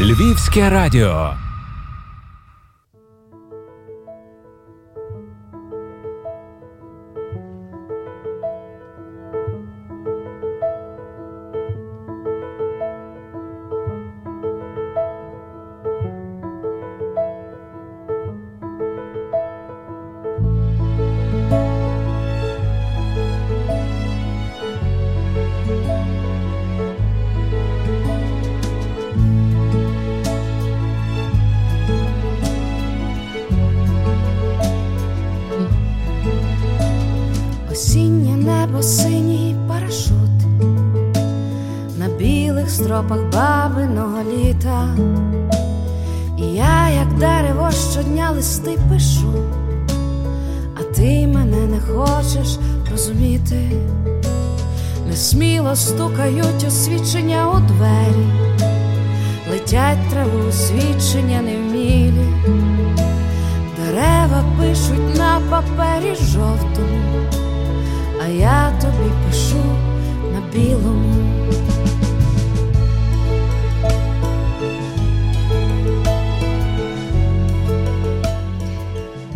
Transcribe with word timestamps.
Львівське 0.00 0.70
радіо. 0.70 1.34
Стукають 55.76 56.64
освічення 56.66 57.50
у 57.50 57.60
двері, 57.60 58.26
летять 59.50 60.08
траву 60.10 60.52
свідчення 60.52 61.42
невмілі, 61.42 62.26
дерева 63.78 64.44
пишуть 64.58 65.18
на 65.18 65.40
папері 65.50 66.14
жовтому, 66.14 67.26
а 68.24 68.28
я 68.28 68.72
тобі 68.80 69.10
пишу 69.26 69.64
на 70.32 70.40
білому. 70.52 71.21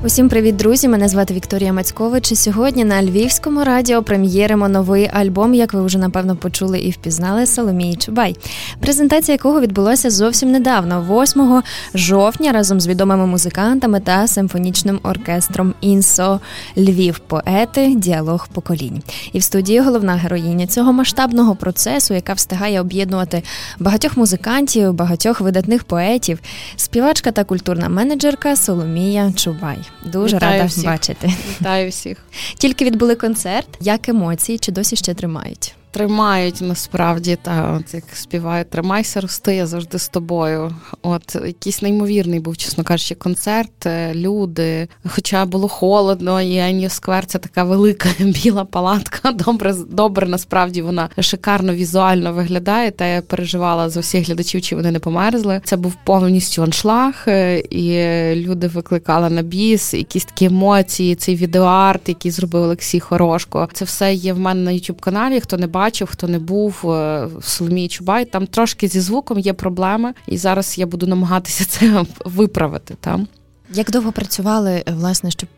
Усім 0.06 0.28
привіт, 0.28 0.56
друзі! 0.56 0.88
Мене 0.88 1.08
звати 1.08 1.34
Вікторія 1.34 1.72
Мацькович. 1.72 2.32
і 2.32 2.36
Сьогодні 2.36 2.84
на 2.84 3.02
Львівському 3.02 3.64
радіо 3.64 4.02
прем'єримо 4.02 4.68
новий 4.68 5.10
альбом, 5.12 5.54
як 5.54 5.74
ви 5.74 5.82
вже 5.84 5.98
напевно 5.98 6.36
почули 6.36 6.78
і 6.78 6.90
впізнали 6.90 7.46
Соломії 7.46 7.96
Чубай, 7.96 8.36
презентація 8.80 9.34
якого 9.34 9.60
відбулася 9.60 10.10
зовсім 10.10 10.50
недавно, 10.50 11.22
8 11.22 11.62
жовтня, 11.94 12.52
разом 12.52 12.80
з 12.80 12.86
відомими 12.86 13.26
музикантами 13.26 14.00
та 14.00 14.26
симфонічним 14.26 15.00
оркестром 15.02 15.74
Інсо 15.80 16.40
Львів, 16.76 17.18
поети, 17.18 17.94
діалог 17.96 18.48
поколінь. 18.48 19.02
І 19.32 19.38
в 19.38 19.42
студії 19.42 19.80
головна 19.80 20.14
героїня 20.14 20.66
цього 20.66 20.92
масштабного 20.92 21.56
процесу, 21.56 22.14
яка 22.14 22.32
встигає 22.32 22.80
об'єднувати 22.80 23.42
багатьох 23.78 24.16
музикантів, 24.16 24.92
багатьох 24.92 25.40
видатних 25.40 25.84
поетів, 25.84 26.38
співачка 26.76 27.32
та 27.32 27.44
культурна 27.44 27.88
менеджерка 27.88 28.56
Соломія 28.56 29.32
Чубай. 29.36 29.78
Дуже 30.04 30.36
Вітаю 30.36 30.52
рада 30.52 30.64
всіх. 30.64 30.84
бачити. 30.84 31.32
Вітаю 31.60 31.90
всіх. 31.90 32.18
Тільки 32.58 32.84
відбули 32.84 33.14
концерт. 33.14 33.68
Як 33.80 34.08
емоції, 34.08 34.58
чи 34.58 34.72
досі 34.72 34.96
ще 34.96 35.14
тримають? 35.14 35.74
Тримають 35.96 36.60
насправді 36.60 37.38
та 37.42 37.72
от 37.80 37.94
як 37.94 38.04
співають, 38.12 38.70
тримайся, 38.70 39.20
рости, 39.20 39.56
я 39.56 39.66
завжди 39.66 39.98
з 39.98 40.08
тобою. 40.08 40.74
От 41.02 41.34
якийсь 41.34 41.82
неймовірний 41.82 42.40
був, 42.40 42.56
чесно 42.56 42.84
кажучи, 42.84 43.14
концерт, 43.14 43.86
е, 43.86 44.14
люди. 44.14 44.88
Хоча 45.08 45.44
було 45.44 45.68
холодно, 45.68 46.42
і 46.42 46.56
Еньо 46.56 46.88
Сквер 46.88 47.26
це 47.26 47.38
така 47.38 47.64
велика 47.64 48.08
біла 48.18 48.64
палатка. 48.64 49.32
Добре, 49.32 49.74
добре, 49.90 50.26
насправді 50.26 50.82
вона 50.82 51.08
шикарно 51.18 51.74
візуально 51.74 52.32
виглядає. 52.32 52.90
Та 52.90 53.06
я 53.06 53.22
переживала 53.22 53.88
за 53.88 54.00
всіх 54.00 54.26
глядачів, 54.26 54.62
чи 54.62 54.76
вони 54.76 54.90
не 54.90 54.98
померзли. 54.98 55.60
Це 55.64 55.76
був 55.76 55.94
повністю 56.04 56.62
аншлаг, 56.62 57.24
е, 57.28 57.58
і 57.58 57.94
люди 58.34 58.68
викликали 58.68 59.30
на 59.30 59.42
біс, 59.42 59.94
якісь 59.94 60.24
такі 60.24 60.44
емоції. 60.44 61.14
Цей 61.14 61.36
відеоарт, 61.36 62.08
який 62.08 62.30
зробив 62.30 62.62
Олексій 62.62 63.00
Хорошко. 63.00 63.68
Це 63.72 63.84
все 63.84 64.14
є 64.14 64.32
в 64.32 64.38
мене 64.38 64.60
на 64.60 64.70
youtube 64.70 65.00
каналі. 65.00 65.40
Хто 65.40 65.56
не 65.56 65.66
бачив, 65.66 65.85
хто 65.90 66.28
не 66.28 66.38
був 66.38 66.74
в 66.82 67.28
Соломії 67.42 67.88
Чубай. 67.88 68.24
Там 68.24 68.46
трошки 68.46 68.88
зі 68.88 69.00
звуком 69.00 69.38
є 69.38 69.52
проблеми, 69.52 70.14
і 70.26 70.38
зараз 70.38 70.78
я 70.78 70.86
буду 70.86 71.06
намагатися 71.06 71.64
це 71.64 72.04
виправити. 72.24 72.94
Там 73.00 73.28
як 73.72 73.90
довго 73.90 74.12
працювали 74.12 74.82
власне, 74.86 75.30
щоб 75.30 75.48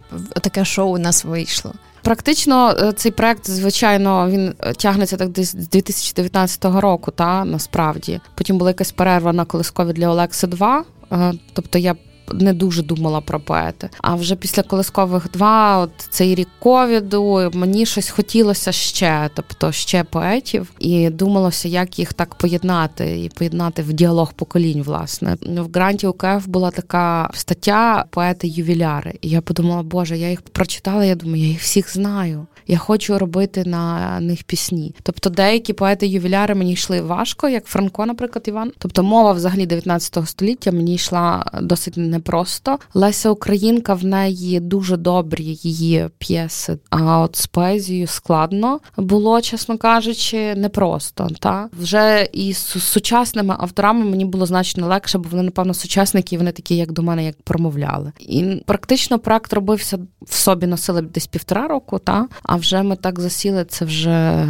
таке 0.43 0.65
шоу 0.65 0.95
у 0.95 0.99
нас 0.99 1.25
вийшло? 1.25 1.73
Практично 2.03 2.71
е, 2.71 2.93
цей 2.93 3.13
проект, 3.13 3.51
звичайно, 3.51 4.31
він 4.31 4.55
тягнеться 4.77 5.17
так 5.17 5.29
десь 5.29 5.49
з 5.49 5.69
2019 5.69 6.65
року, 6.65 7.11
та 7.11 7.45
насправді. 7.45 8.21
Потім 8.35 8.59
була 8.59 8.71
якась 8.71 8.93
перерва 8.93 9.33
на 9.33 9.45
колискові 9.45 9.93
для 9.93 10.09
Олекси 10.09 10.47
2, 10.47 10.85
е, 11.13 11.33
Тобто 11.53 11.79
я 11.79 11.95
не 12.33 12.53
дуже 12.53 12.83
думала 12.83 13.21
про 13.21 13.41
поети. 13.41 13.91
А 14.01 14.15
вже 14.15 14.37
після 14.37 14.63
колискових 14.63 15.31
два, 15.33 15.79
от 15.79 15.91
цей 16.11 16.35
рік 16.35 16.49
ковіду, 16.59 17.51
мені 17.55 17.87
щось 17.87 18.11
хотілося 18.11 18.73
ще, 18.73 19.31
тобто 19.35 19.73
ще 19.73 20.05
поетів, 20.05 20.73
і 20.79 21.11
думалося, 21.11 21.69
як 21.69 21.99
їх 21.99 22.13
так 22.13 22.35
поєднати, 22.35 23.21
і 23.25 23.29
поєднати 23.29 23.83
в 23.83 23.93
діалог 23.93 24.33
поколінь. 24.33 24.83
Власне 24.83 25.37
в 25.43 25.69
гранті 25.75 26.07
УКФ 26.07 26.47
була 26.47 26.71
така 26.71 27.31
стаття 27.35 28.05
поети-ювіляри. 28.11 29.15
І 29.21 29.29
я 29.29 29.41
подумала, 29.41 29.83
боже, 29.83 30.19
я 30.19 30.31
їх 30.31 30.43
прочитала. 30.43 31.05
Я 31.05 31.15
думаю, 31.15 31.43
я 31.43 31.49
їх 31.49 31.61
всіх 31.61 31.95
знаю. 31.95 32.47
Я 32.69 32.79
хочу 32.79 33.19
робити 33.19 33.63
на 33.67 34.21
них 34.21 34.43
пісні. 34.43 34.95
Тобто, 35.03 35.31
деякі 35.31 35.73
поети-ювіляри 35.73 36.55
мені 36.55 36.73
йшли 36.73 37.01
важко, 37.01 37.49
як 37.49 37.65
Франко, 37.65 38.07
наприклад, 38.07 38.45
Іван. 38.49 38.73
Тобто, 38.79 39.03
мова 39.03 39.33
взагалі 39.33 39.67
19 39.67 40.29
століття 40.29 40.73
мені 40.73 40.95
йшла 40.95 41.45
досить 41.63 41.97
непросто. 41.97 42.79
Леся 42.95 43.31
Українка 43.31 43.95
в 43.95 44.05
неї 44.05 44.61
дуже 44.61 44.97
добрі 44.97 45.45
її 45.45 46.09
п'єси. 46.19 46.79
А 46.91 47.21
от 47.21 47.37
з 47.37 47.47
поезією 47.47 48.07
складно 48.07 48.81
було, 48.97 49.41
чесно 49.41 49.79
кажучи, 49.79 50.55
непросто. 50.55 51.29
Та 51.41 51.69
вже 51.81 52.29
і 52.33 52.53
з 52.53 52.59
сучасними 52.59 53.57
авторами 53.59 54.05
мені 54.05 54.25
було 54.25 54.47
значно 54.47 54.87
легше, 54.87 55.19
бо 55.19 55.29
вони, 55.29 55.43
напевно, 55.43 55.75
сучасники, 55.75 56.39
вони 56.39 56.53
такі, 56.53 56.77
як 56.77 56.93
до 56.93 57.03
мене, 57.03 57.25
як 57.25 57.43
промовляли. 57.43 58.13
І 58.21 58.63
практично 58.67 59.19
проект 59.19 59.53
робився 59.53 59.99
в 60.23 60.35
собі 60.35 60.67
носили 60.67 61.03
десь 61.03 61.27
півтора 61.27 61.69
року, 61.69 61.99
та 61.99 62.27
а 62.43 62.58
вже 62.59 62.83
ми 62.83 62.97
так 62.97 63.21
засіли 63.21 63.65
це 63.65 63.85
вже 63.85 64.47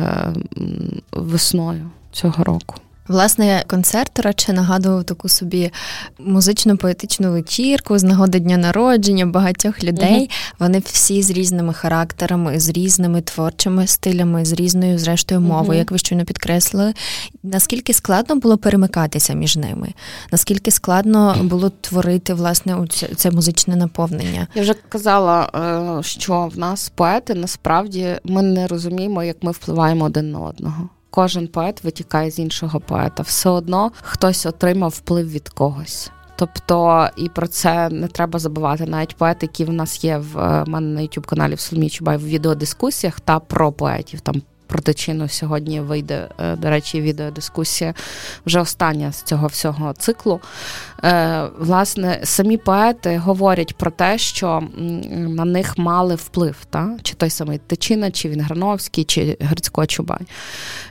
весною 1.12 1.90
цього 2.12 2.44
року. 2.44 2.74
Власне, 3.08 3.64
концерт 3.66 4.18
радше 4.18 4.52
нагадував 4.52 5.04
таку 5.04 5.28
собі 5.28 5.70
музично 6.18 6.76
поетичну 6.76 7.32
вечірку 7.32 7.98
з 7.98 8.02
нагоди 8.02 8.40
дня 8.40 8.56
народження 8.56 9.26
багатьох 9.26 9.84
людей. 9.84 10.18
Угу. 10.18 10.28
Вони 10.58 10.78
всі 10.78 11.22
з 11.22 11.30
різними 11.30 11.74
характерами, 11.74 12.60
з 12.60 12.68
різними 12.68 13.20
творчими 13.20 13.86
стилями, 13.86 14.44
з 14.44 14.52
різною, 14.52 14.98
зрештою, 14.98 15.40
мовою, 15.40 15.64
угу. 15.64 15.74
як 15.74 15.90
ви 15.90 15.98
щойно 15.98 16.24
підкреслили. 16.24 16.94
Наскільки 17.42 17.92
складно 17.92 18.36
було 18.36 18.58
перемикатися 18.58 19.34
між 19.34 19.56
ними? 19.56 19.88
Наскільки 20.32 20.70
складно 20.70 21.36
було 21.42 21.70
творити 21.80 22.34
власне 22.34 22.86
це 23.16 23.30
музичне 23.30 23.76
наповнення? 23.76 24.46
Я 24.54 24.62
вже 24.62 24.74
казала, 24.88 25.50
е, 26.00 26.02
що 26.02 26.50
в 26.54 26.58
нас 26.58 26.92
поети 26.94 27.34
насправді 27.34 28.16
ми 28.24 28.42
не 28.42 28.66
розуміємо, 28.66 29.22
як 29.22 29.42
ми 29.42 29.50
впливаємо 29.50 30.04
один 30.04 30.30
на 30.30 30.40
одного. 30.40 30.88
Кожен 31.10 31.48
поет 31.48 31.84
витікає 31.84 32.30
з 32.30 32.38
іншого 32.38 32.80
поета. 32.80 33.22
Все 33.22 33.50
одно 33.50 33.92
хтось 34.02 34.46
отримав 34.46 34.90
вплив 34.90 35.30
від 35.30 35.48
когось. 35.48 36.10
Тобто 36.36 37.08
і 37.16 37.28
про 37.28 37.48
це 37.48 37.88
не 37.88 38.08
треба 38.08 38.38
забувати. 38.38 38.86
Навіть 38.86 39.16
поети, 39.16 39.46
які 39.46 39.64
в 39.64 39.72
нас 39.72 40.04
є 40.04 40.18
в 40.18 40.38
е, 40.38 40.64
мене 40.66 40.86
на 40.86 41.00
youtube 41.00 41.26
каналі 41.26 41.54
в 41.54 41.60
Соломі 41.60 41.90
Чубай 41.90 42.16
в 42.16 42.26
відеодискусіях 42.26 43.20
та 43.20 43.38
про 43.38 43.72
поетів. 43.72 44.20
Там 44.20 44.42
про 44.68 44.80
тичину 44.80 45.28
сьогодні 45.28 45.80
вийде, 45.80 46.28
е, 46.38 46.56
до 46.56 46.70
речі, 46.70 47.00
відеодискусія 47.00 47.94
вже 48.46 48.60
остання 48.60 49.12
з 49.12 49.22
цього 49.22 49.46
всього 49.46 49.92
циклу. 49.92 50.40
Е, 51.04 51.44
власне, 51.58 52.20
самі 52.24 52.56
поети 52.56 53.18
говорять 53.18 53.76
про 53.76 53.90
те, 53.90 54.18
що 54.18 54.62
на 55.12 55.44
них 55.44 55.78
мали 55.78 56.14
вплив, 56.14 56.56
та? 56.70 56.96
чи 57.02 57.14
той 57.14 57.30
самий 57.30 57.58
Тичина, 57.58 58.10
чи 58.10 58.28
Вінграновський, 58.28 59.04
чи 59.04 59.36
Грицько 59.40 59.86
Чубай. 59.86 60.20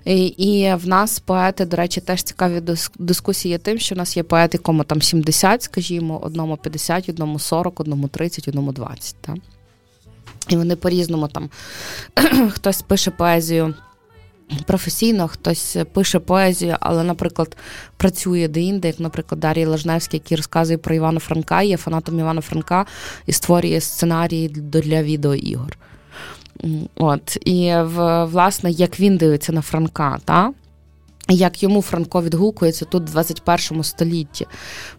І, 0.06 0.26
і 0.26 0.76
в 0.76 0.88
нас 0.88 1.20
поети, 1.20 1.66
до 1.66 1.78
речі, 1.78 2.02
теж 2.02 2.24
цікаві 2.24 2.62
дискусії 3.00 3.58
тим, 3.58 3.80
що 3.80 3.96
в 3.96 3.98
нас 3.98 4.18
є 4.18 4.24
поети, 4.24 4.58
кому 4.58 4.84
там 4.84 5.02
70, 5.02 5.64
скажімо, 5.64 6.20
одному 6.24 6.58
50, 6.58 7.10
одному 7.10 7.40
40, 7.40 7.80
одному 7.80 8.08
30, 8.08 8.48
одному 8.48 8.72
20. 8.72 9.16
Та? 9.22 9.36
І 10.48 10.58
вони 10.58 10.76
по-різному 10.76 11.28
там 11.28 11.50
хтось 12.52 12.82
пише 12.82 13.12
поезію 13.12 13.74
професійно, 14.66 15.28
хтось 15.28 15.78
пише 15.94 16.20
поезію, 16.20 16.78
але, 16.80 17.04
наприклад, 17.04 17.58
працює 17.98 18.48
де-інде, 18.48 18.88
як, 18.88 19.00
наприклад, 19.00 19.40
Дар'я 19.40 19.70
Лажневський, 19.70 20.22
який 20.24 20.38
розказує 20.38 20.78
про 20.78 20.96
Івана 20.96 21.20
Франка, 21.20 21.62
є 21.62 21.78
фанатом 21.78 22.20
Івана 22.20 22.42
Франка 22.42 22.86
і 23.26 23.32
створює 23.32 23.82
сценарії 23.82 24.50
для 24.50 25.04
відеоігор. 25.04 25.78
От, 26.96 27.38
І 27.46 27.74
власне, 28.24 28.72
як 28.72 29.00
він 29.00 29.18
дивиться 29.18 29.54
на 29.54 29.62
Франка, 29.62 30.18
та? 30.26 30.54
Як 31.36 31.64
йому 31.64 31.82
Франко 31.82 32.22
відгукується 32.22 32.86
тут 32.86 33.10
в 33.10 33.12
21 33.12 33.84
столітті. 33.84 34.48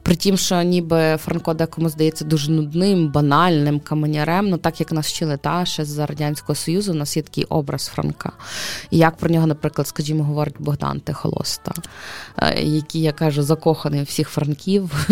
При 0.02 0.16
тім, 0.16 0.36
що 0.36 0.62
ніби 0.62 1.16
Франко 1.16 1.54
декому 1.54 1.88
здається 1.88 2.25
дуже 2.25 2.50
нудним, 2.50 3.12
банальним 3.12 3.80
каменярем, 3.80 4.48
ну 4.48 4.58
так 4.58 4.80
як 4.80 4.92
нас 4.92 5.06
вчили 5.06 5.36
та 5.36 5.64
ще 5.64 5.84
з 5.84 6.06
Радянського 6.06 6.54
Союзу, 6.54 6.92
у 6.92 6.94
нас 6.94 7.16
є 7.16 7.22
такий 7.22 7.44
образ 7.44 7.86
Франка. 7.86 8.32
І 8.90 8.98
як 8.98 9.16
про 9.16 9.30
нього, 9.30 9.46
наприклад, 9.46 9.88
скажімо, 9.88 10.25
говорить 10.25 10.54
Богдан 10.58 11.00
Тихолоста, 11.00 11.72
е, 12.36 12.62
який, 12.62 13.02
я 13.02 13.12
кажу, 13.12 13.42
закоханий 13.42 14.02
всіх 14.02 14.28
франків. 14.28 15.08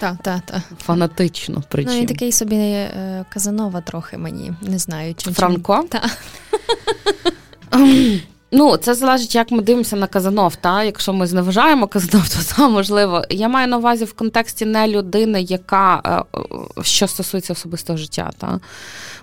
Так, 0.00 0.16
так, 0.22 0.40
так. 0.46 0.62
Фанатично. 0.78 1.62
Причим. 1.68 1.92
Ну, 1.92 2.00
він 2.00 2.06
такий 2.06 2.32
собі 2.32 2.56
е, 2.56 3.24
Казанова 3.32 3.80
трохи 3.80 4.18
мені, 4.18 4.52
не 4.62 4.78
знаю. 4.78 5.14
чи 5.14 5.32
Франко? 5.32 5.84
Так. 5.88 6.10
Ну, 8.56 8.76
це 8.76 8.94
залежить, 8.94 9.34
як 9.34 9.50
ми 9.50 9.62
дивимося 9.62 9.96
на 9.96 10.06
Казанов. 10.06 10.56
Та? 10.56 10.84
Якщо 10.84 11.12
ми 11.12 11.26
зневажаємо 11.26 11.86
Казанов, 11.86 12.28
то 12.28 12.54
та, 12.56 12.68
можливо. 12.68 13.22
Я 13.30 13.48
маю 13.48 13.68
на 13.68 13.78
увазі 13.78 14.04
в 14.04 14.12
контексті 14.12 14.64
не 14.64 14.88
людини, 14.88 15.42
яка 15.42 16.24
е, 16.34 16.82
що 16.82 17.06
стосується 17.06 17.52
особистого 17.52 17.96
життя. 17.96 18.30
Та? 18.38 18.60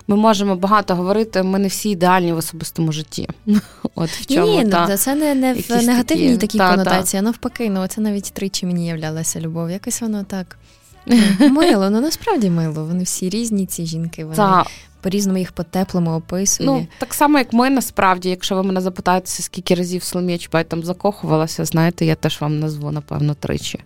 Ми 0.06 0.16
можемо 0.16 0.56
багато 0.56 0.94
говорити, 0.94 1.42
ми 1.42 1.58
не 1.58 1.68
всі 1.68 1.90
ідеальні 1.90 2.32
в 2.32 2.36
особистому 2.36 2.92
житті. 2.92 3.28
От 3.94 4.10
в 4.10 4.26
чому, 4.34 4.46
Ні, 4.46 4.70
та, 4.70 4.86
ну, 4.88 4.96
це 4.96 5.14
не 5.14 5.34
не 5.34 5.54
в 5.54 5.82
негативній 5.82 6.36
такій 6.36 6.58
та, 6.58 6.70
конотації, 6.70 7.20
а 7.20 7.22
навпаки, 7.22 7.70
ну 7.70 7.86
це 7.86 8.00
навіть 8.00 8.32
тричі 8.32 8.66
мені 8.66 8.86
являлася 8.86 9.40
любов. 9.40 9.70
Якось 9.70 10.00
воно 10.00 10.24
так. 10.24 10.58
Ну, 11.06 11.18
мило, 11.50 11.90
ну 11.90 12.00
насправді 12.00 12.50
мило. 12.50 12.84
Вони 12.84 13.04
всі 13.04 13.28
різні, 13.28 13.66
ці 13.66 13.86
жінки. 13.86 14.24
Вони 14.24 14.36
Та, 14.36 14.64
по-різному 15.02 15.38
їх 15.38 15.52
по-теплому 15.52 16.10
описує. 16.10 16.66
Ну, 16.66 16.86
так 16.98 17.14
само, 17.14 17.38
як 17.38 17.52
ми, 17.52 17.70
насправді, 17.70 18.30
якщо 18.30 18.54
ви 18.54 18.62
мене 18.62 18.80
запитаєте, 18.80 19.26
скільки 19.26 19.74
разів 19.74 20.02
Соломія 20.02 20.38
Чубай 20.38 20.64
там 20.64 20.82
закохувалася, 20.82 21.64
знаєте, 21.64 22.04
я 22.04 22.14
теж 22.14 22.40
вам 22.40 22.60
назву, 22.60 22.90
напевно, 22.90 23.34
тричі. 23.34 23.80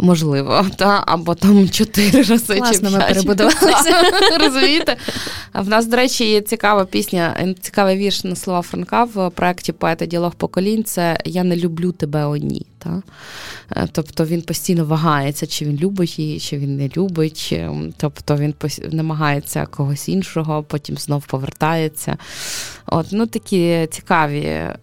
Можливо, 0.00 0.66
та 0.76 1.04
або 1.06 1.34
там 1.34 1.68
чотири 1.70 2.22
рази 2.22 2.58
Класно, 2.58 2.88
чи 2.90 2.96
ми 2.96 3.00
перебудувалися. 3.00 4.02
Розумієте? 4.40 4.96
В 5.54 5.68
нас, 5.68 5.86
до 5.86 5.96
речі, 5.96 6.30
є 6.30 6.40
цікава 6.40 6.84
пісня, 6.84 7.54
цікавий 7.60 7.96
вірш 7.96 8.24
на 8.24 8.36
слова 8.36 8.62
Франка 8.62 9.04
в 9.04 9.30
проєкті 9.30 9.72
Поета 9.72 10.06
Діалог 10.06 10.34
поколінь. 10.34 10.84
Це 10.84 11.18
Я 11.24 11.44
не 11.44 11.56
люблю 11.56 11.92
тебе 11.92 12.24
одні. 12.24 12.66
Та? 12.88 13.02
Е, 13.82 13.88
тобто 13.92 14.24
він 14.24 14.42
постійно 14.42 14.84
вагається, 14.84 15.46
чи 15.46 15.64
він 15.64 15.76
любить 15.76 16.18
її, 16.18 16.40
чи 16.40 16.58
він 16.58 16.76
не 16.76 16.90
любить. 16.96 17.48
Ем, 17.52 17.92
тобто 17.96 18.36
він 18.36 18.54
намагається 18.90 19.66
когось 19.66 20.08
іншого, 20.08 20.62
потім 20.62 20.96
знов 20.96 21.26
повертається. 21.26 22.16
От, 22.86 23.06
ну 23.12 23.26
Такі 23.26 23.88
цікаві, 23.90 24.40
е, 24.40 24.76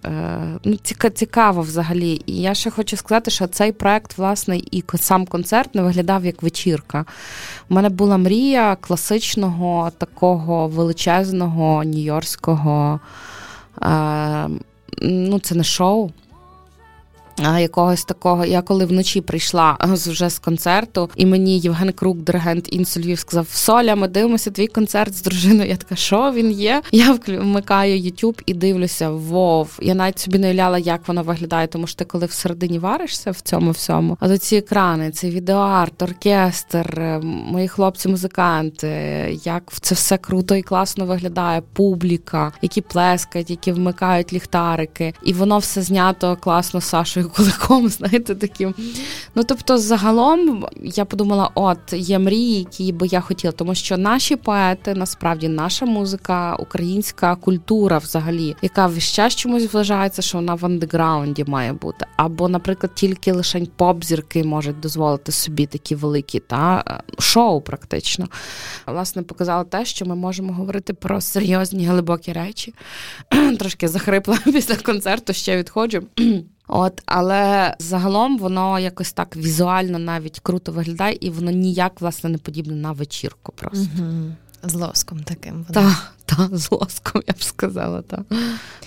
ну 0.63 0.77
цікаво 1.13 1.61
взагалі. 1.61 2.21
І 2.25 2.41
я 2.41 2.53
ще 2.53 2.69
хочу 2.69 2.97
сказати, 2.97 3.31
що 3.31 3.47
цей 3.47 3.71
проект, 3.71 4.17
власне, 4.17 4.57
і 4.71 4.83
сам 4.95 5.25
концерт 5.25 5.75
не 5.75 5.81
виглядав 5.81 6.25
як 6.25 6.43
вечірка. 6.43 7.05
У 7.69 7.73
мене 7.73 7.89
була 7.89 8.17
мрія 8.17 8.75
класичного 8.75 9.91
такого 9.97 10.67
величезного 10.67 11.83
нью-йоркського. 11.83 12.99
Е, 13.81 14.49
ну, 15.01 15.39
це 15.39 15.55
не 15.55 15.63
шоу 15.63 16.11
якогось 17.37 18.05
такого. 18.05 18.45
Я 18.45 18.61
коли 18.61 18.85
вночі 18.85 19.21
прийшла 19.21 19.77
вже 19.81 20.29
з 20.29 20.39
концерту, 20.39 21.09
і 21.15 21.25
мені 21.25 21.59
Євген 21.59 21.91
Крук, 21.91 22.17
диригент 22.17 22.67
Інсу 22.73 22.99
Львів, 22.99 23.19
сказав: 23.19 23.47
Соля, 23.49 23.95
ми 23.95 24.07
дивимося 24.07 24.51
твій 24.51 24.67
концерт 24.67 25.13
з 25.13 25.21
дружиною. 25.21 25.69
Я 25.69 25.75
така, 25.75 25.95
що 25.95 26.31
він 26.31 26.51
є? 26.51 26.81
Я 26.91 27.17
вмикаю 27.27 28.01
YouTube 28.01 28.41
і 28.45 28.53
дивлюся, 28.53 29.09
вов. 29.09 29.79
Я 29.81 29.95
навіть 29.95 30.19
собі 30.19 30.39
не 30.39 30.47
уявляла, 30.47 30.77
як 30.77 31.07
воно 31.07 31.23
виглядає, 31.23 31.67
тому 31.67 31.87
що 31.87 31.97
ти 31.97 32.05
коли 32.05 32.25
всередині 32.25 32.79
варишся 32.79 33.31
в 33.31 33.41
цьому 33.41 33.71
всьому, 33.71 34.17
а 34.19 34.27
то 34.27 34.37
ці 34.37 34.55
екрани, 34.55 35.11
цей 35.11 35.31
відеоарт, 35.31 36.01
оркестр, 36.01 36.99
е, 36.99 37.19
мої 37.23 37.67
хлопці-музиканти, 37.67 38.87
як 39.43 39.63
це 39.81 39.95
все 39.95 40.17
круто 40.17 40.55
і 40.55 40.61
класно 40.61 41.05
виглядає, 41.05 41.61
публіка, 41.73 42.51
які 42.61 42.81
плескають, 42.81 43.49
які 43.49 43.71
вмикають 43.71 44.33
ліхтарики, 44.33 45.13
і 45.23 45.33
воно 45.33 45.57
все 45.57 45.81
знято 45.81 46.37
класно 46.41 46.81
Сашою 46.81 47.24
кулаком, 47.35 47.89
знаєте, 47.89 48.35
таким. 48.35 48.73
Ну 49.35 49.43
тобто, 49.43 49.77
загалом 49.77 50.65
я 50.81 51.05
подумала, 51.05 51.49
от 51.55 51.93
є 51.93 52.19
мрії, 52.19 52.59
які 52.59 52.91
би 52.91 53.07
я 53.07 53.21
хотіла, 53.21 53.51
тому 53.51 53.75
що 53.75 53.97
наші 53.97 54.35
поети, 54.35 54.93
насправді, 54.93 55.47
наша 55.47 55.85
музика, 55.85 56.55
українська 56.55 57.35
культура, 57.35 57.97
взагалі, 57.97 58.55
яка 58.61 58.87
весь 58.87 59.11
час 59.11 59.35
чомусь 59.35 59.73
вважається, 59.73 60.21
що 60.21 60.37
вона 60.37 60.55
в 60.55 60.65
андеграунді 60.65 61.43
має 61.43 61.73
бути. 61.73 62.05
Або, 62.15 62.49
наприклад, 62.49 62.95
тільки 62.95 63.31
лише 63.31 63.59
поп-зірки 63.77 64.43
можуть 64.43 64.79
дозволити 64.79 65.31
собі 65.31 65.65
такі 65.65 65.95
великі 65.95 66.39
та 66.39 66.83
шоу, 67.19 67.61
практично. 67.61 68.27
Власне, 68.87 69.23
показало 69.23 69.63
те, 69.63 69.85
що 69.85 70.05
ми 70.05 70.15
можемо 70.15 70.53
говорити 70.53 70.93
про 70.93 71.21
серйозні 71.21 71.85
глибокі 71.85 72.33
речі. 72.33 72.73
Трошки 73.59 73.87
захрипла 73.87 74.37
після 74.45 74.75
концерту, 74.75 75.33
ще 75.33 75.57
відходжу. 75.57 76.03
От, 76.67 77.01
але 77.05 77.75
загалом 77.79 78.37
воно 78.37 78.79
якось 78.79 79.13
так 79.13 79.35
візуально 79.35 79.99
навіть 79.99 80.39
круто 80.39 80.71
виглядає, 80.71 81.17
і 81.21 81.29
воно 81.29 81.51
ніяк 81.51 82.01
власне 82.01 82.29
не 82.29 82.37
подібне 82.37 82.75
на 82.75 82.91
вечірку. 82.91 83.51
Просто 83.55 83.87
угу. 83.99 84.31
з 84.63 84.73
лоском 84.73 85.23
таким. 85.23 85.65
Так, 85.71 86.14
та, 86.25 86.49
з 86.57 86.71
лоском, 86.71 87.21
я 87.27 87.33
б 87.33 87.43
сказала. 87.43 88.01
Та. 88.01 88.23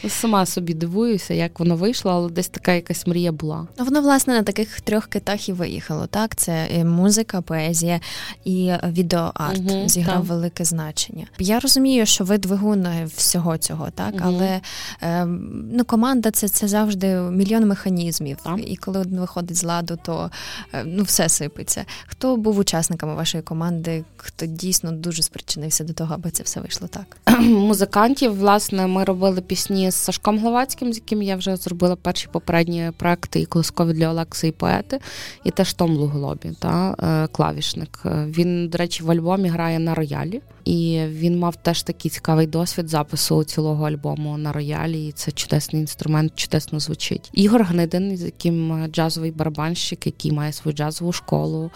Сама 0.08 0.46
собі 0.46 0.74
дивуюся, 0.74 1.34
як 1.34 1.58
воно 1.58 1.76
вийшло, 1.76 2.10
але 2.10 2.30
десь 2.30 2.48
така 2.48 2.72
якась 2.72 3.06
мрія 3.06 3.32
була. 3.32 3.66
Воно, 3.78 4.00
власне, 4.00 4.34
на 4.34 4.42
таких 4.42 4.80
трьох 4.80 5.06
китах 5.06 5.48
і 5.48 5.52
виїхало. 5.52 6.06
так? 6.06 6.36
Це 6.36 6.84
музика, 6.84 7.40
поезія 7.40 8.00
і 8.44 8.72
відеоарт 8.88 9.70
угу, 9.70 9.88
зіграв 9.88 10.16
так. 10.16 10.24
велике 10.24 10.64
значення. 10.64 11.26
Я 11.38 11.60
розумію, 11.60 12.06
що 12.06 12.24
ви 12.24 12.38
двигун 12.38 12.86
всього 13.16 13.58
цього, 13.58 13.90
так? 13.90 14.14
Угу. 14.14 14.22
Але 14.24 14.60
е, 15.02 15.26
ну, 15.72 15.84
команда 15.84 16.30
це 16.30 16.48
це 16.48 16.68
завжди 16.68 17.14
мільйон 17.14 17.66
механізмів. 17.66 18.36
Так. 18.44 18.58
І 18.66 18.76
коли 18.76 18.98
один 18.98 19.20
виходить 19.20 19.56
з 19.56 19.64
ладу, 19.64 19.98
то 20.04 20.30
е, 20.72 20.84
ну, 20.86 21.02
все 21.02 21.28
сипеться. 21.28 21.84
Хто 22.06 22.36
був 22.36 22.58
учасниками 22.58 23.14
вашої 23.14 23.42
команди, 23.42 24.04
хто 24.16 24.46
дійсно 24.46 24.92
дуже 24.92 25.22
спричинився 25.22 25.84
до 25.84 25.92
того, 25.92 26.14
аби 26.14 26.30
це 26.30 26.42
все 26.42 26.60
вийшло 26.60 26.88
так? 26.88 27.16
музикантів. 27.42 28.38
Власне, 28.38 28.86
ми 28.86 29.04
робили 29.04 29.40
пісні 29.40 29.90
з 29.90 29.94
Сашком 29.94 30.38
Гловацьким, 30.38 30.92
з 30.92 30.96
яким 30.96 31.22
я 31.22 31.36
вже 31.36 31.56
зробила 31.56 31.96
перші 31.96 32.28
попередні 32.32 32.90
проекти 32.96 33.40
і 33.40 33.46
колоскові 33.46 33.92
для 33.92 34.10
Олекси 34.10 34.48
і 34.48 34.52
поети, 34.52 35.00
і 35.44 35.50
теж 35.50 35.74
Том 35.74 35.96
Луглобі, 35.96 36.50
та 36.58 36.94
е, 36.98 37.26
клавішник. 37.26 38.00
Він, 38.04 38.68
до 38.68 38.78
речі, 38.78 39.02
в 39.02 39.10
альбомі 39.10 39.48
грає 39.48 39.78
на 39.78 39.94
роялі, 39.94 40.40
і 40.68 41.06
він 41.08 41.38
мав 41.38 41.56
теж 41.56 41.82
такий 41.82 42.10
цікавий 42.10 42.46
досвід 42.46 42.88
запису 42.88 43.44
цілого 43.44 43.86
альбому 43.86 44.38
на 44.38 44.52
роялі. 44.52 45.06
і 45.06 45.12
Це 45.12 45.32
чудесний 45.32 45.82
інструмент, 45.82 46.32
чудесно 46.34 46.80
звучить. 46.80 47.30
Ігор 47.32 47.62
Гнидин, 47.62 48.16
з 48.16 48.22
яким 48.22 48.86
джазовий 48.92 49.30
барабанщик, 49.30 50.06
який 50.06 50.32
має 50.32 50.52
свою 50.52 50.76
джазову 50.76 51.12
школу, 51.12 51.70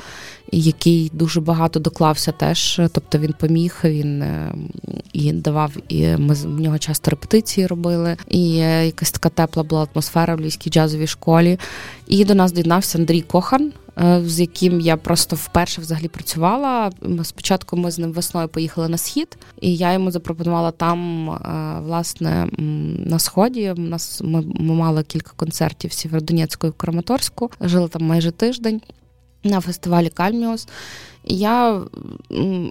який 0.52 1.10
дуже 1.14 1.40
багато 1.40 1.80
доклався 1.80 2.32
теж. 2.32 2.80
Тобто 2.92 3.18
він 3.18 3.34
поміг, 3.38 3.80
він 3.84 4.22
е, 4.22 4.54
і 5.12 5.32
давав, 5.32 5.72
і 5.88 6.06
ми 6.06 6.34
в 6.34 6.60
нього 6.60 6.78
часто 6.78 7.10
репетиції 7.10 7.66
робили. 7.66 8.16
І 8.28 8.54
якась 8.56 9.10
така 9.10 9.28
тепла 9.28 9.62
була 9.62 9.86
атмосфера 9.92 10.34
в 10.34 10.40
львівській 10.40 10.70
джазовій 10.70 11.06
школі. 11.06 11.58
І 12.06 12.24
до 12.24 12.34
нас 12.34 12.52
доєднався 12.52 12.98
Андрій 12.98 13.20
Кохан. 13.20 13.72
Е, 13.98 14.22
з 14.26 14.40
яким 14.40 14.80
я 14.80 14.96
просто 14.96 15.36
вперше 15.36 15.80
взагалі 15.80 16.08
працювала. 16.08 16.90
Спочатку 17.22 17.76
ми 17.76 17.90
з 17.90 17.98
ним 17.98 18.12
весною 18.12 18.48
поїхали 18.48 18.88
на 18.88 18.98
схід, 18.98 19.38
і 19.60 19.76
я 19.76 19.92
йому 19.92 20.10
запропонувала 20.10 20.70
там, 20.70 21.30
е, 21.30 21.80
власне, 21.80 22.48
на 23.06 23.18
сході. 23.18 23.70
У 23.70 23.80
нас 23.80 24.20
ми, 24.24 24.42
ми 24.46 24.74
мали 24.74 25.02
кілька 25.02 25.32
концертів 25.36 25.90
в 25.90 25.94
Сєвєродонецьку 25.94 26.66
і 26.66 26.70
в 26.70 26.74
Краматорську. 26.74 27.50
Жили 27.60 27.88
там 27.88 28.02
майже 28.02 28.30
тиждень 28.30 28.80
на 29.44 29.60
фестивалі 29.60 30.08
Кальміус. 30.08 30.68
І 31.24 31.38
я 31.38 31.80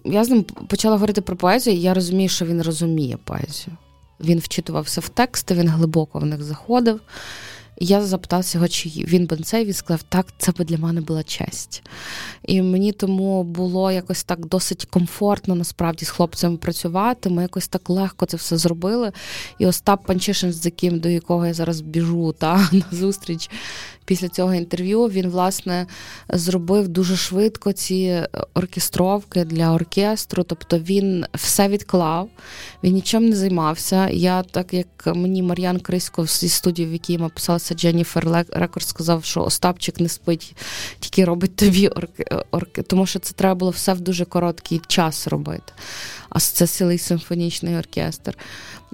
я 0.05 0.23
з 0.23 0.29
ним 0.29 0.45
почала 0.67 0.95
говорити 0.95 1.21
про 1.21 1.35
поезію, 1.35 1.75
і 1.75 1.81
я 1.81 1.93
розумію, 1.93 2.29
що 2.29 2.45
він 2.45 2.61
розуміє 2.61 3.17
поезію. 3.23 3.77
Він 4.19 4.39
вчитувався 4.39 5.01
в 5.01 5.09
тексти, 5.09 5.53
він 5.55 5.69
глибоко 5.69 6.19
в 6.19 6.25
них 6.25 6.43
заходив. 6.43 6.99
Я 7.83 8.01
запиталася 8.01 8.57
його, 8.57 8.67
чи 8.67 8.89
він 8.89 9.25
би 9.25 9.37
це, 9.37 9.65
він 9.65 9.73
сказав, 9.73 10.03
так, 10.03 10.25
це 10.37 10.51
би 10.51 10.65
для 10.65 10.77
мене 10.77 11.01
була 11.01 11.23
честь. 11.23 11.83
І 12.43 12.61
мені 12.61 12.91
тому 12.91 13.43
було 13.43 13.91
якось 13.91 14.23
так 14.23 14.45
досить 14.45 14.85
комфортно 14.85 15.55
насправді 15.55 16.05
з 16.05 16.09
хлопцями 16.09 16.57
працювати. 16.57 17.29
Ми 17.29 17.41
якось 17.41 17.67
так 17.67 17.89
легко 17.89 18.25
це 18.25 18.37
все 18.37 18.57
зробили. 18.57 19.11
І 19.59 19.65
Остап 19.65 20.05
Панчишин, 20.05 20.53
з 20.53 20.65
яким 20.65 20.99
до 20.99 21.09
якого 21.09 21.45
я 21.45 21.53
зараз 21.53 21.81
біжу 21.81 22.35
та 22.37 22.55
на 22.71 22.83
зустріч 22.91 23.49
після 24.05 24.29
цього 24.29 24.53
інтерв'ю, 24.53 25.03
він 25.03 25.29
власне 25.29 25.87
зробив 26.29 26.87
дуже 26.87 27.15
швидко 27.15 27.71
ці 27.71 28.23
оркестровки 28.53 29.45
для 29.45 29.73
оркестру. 29.73 30.43
Тобто 30.43 30.79
він 30.79 31.25
все 31.33 31.67
відклав, 31.67 32.29
він 32.83 32.93
нічим 32.93 33.29
не 33.29 33.35
займався. 33.35 34.09
Я, 34.09 34.43
так 34.43 34.73
як 34.73 34.87
мені 35.15 35.43
Мар'ян 35.43 35.79
Крисько 35.79 36.25
зі 36.25 36.49
студії, 36.49 36.87
в 36.87 36.93
якій 36.93 37.17
ми 37.17 37.29
писалися 37.29 37.70
Дженніфер 37.73 38.45
Рекорд, 38.49 38.87
сказав, 38.87 39.23
що 39.23 39.43
Остапчик 39.43 39.99
не 39.99 40.09
спить, 40.09 40.55
тільки 40.99 41.25
робить 41.25 41.55
тобі 41.55 41.87
орки, 41.87 42.25
орки, 42.51 42.81
тому 42.81 43.05
що 43.05 43.19
це 43.19 43.33
треба 43.33 43.55
було 43.55 43.71
все 43.71 43.93
в 43.93 44.01
дуже 44.01 44.25
короткий 44.25 44.81
час 44.87 45.27
робити. 45.27 45.73
А 46.29 46.39
це 46.39 46.67
цілий 46.67 46.97
симфонічний 46.97 47.77
оркестр. 47.77 48.37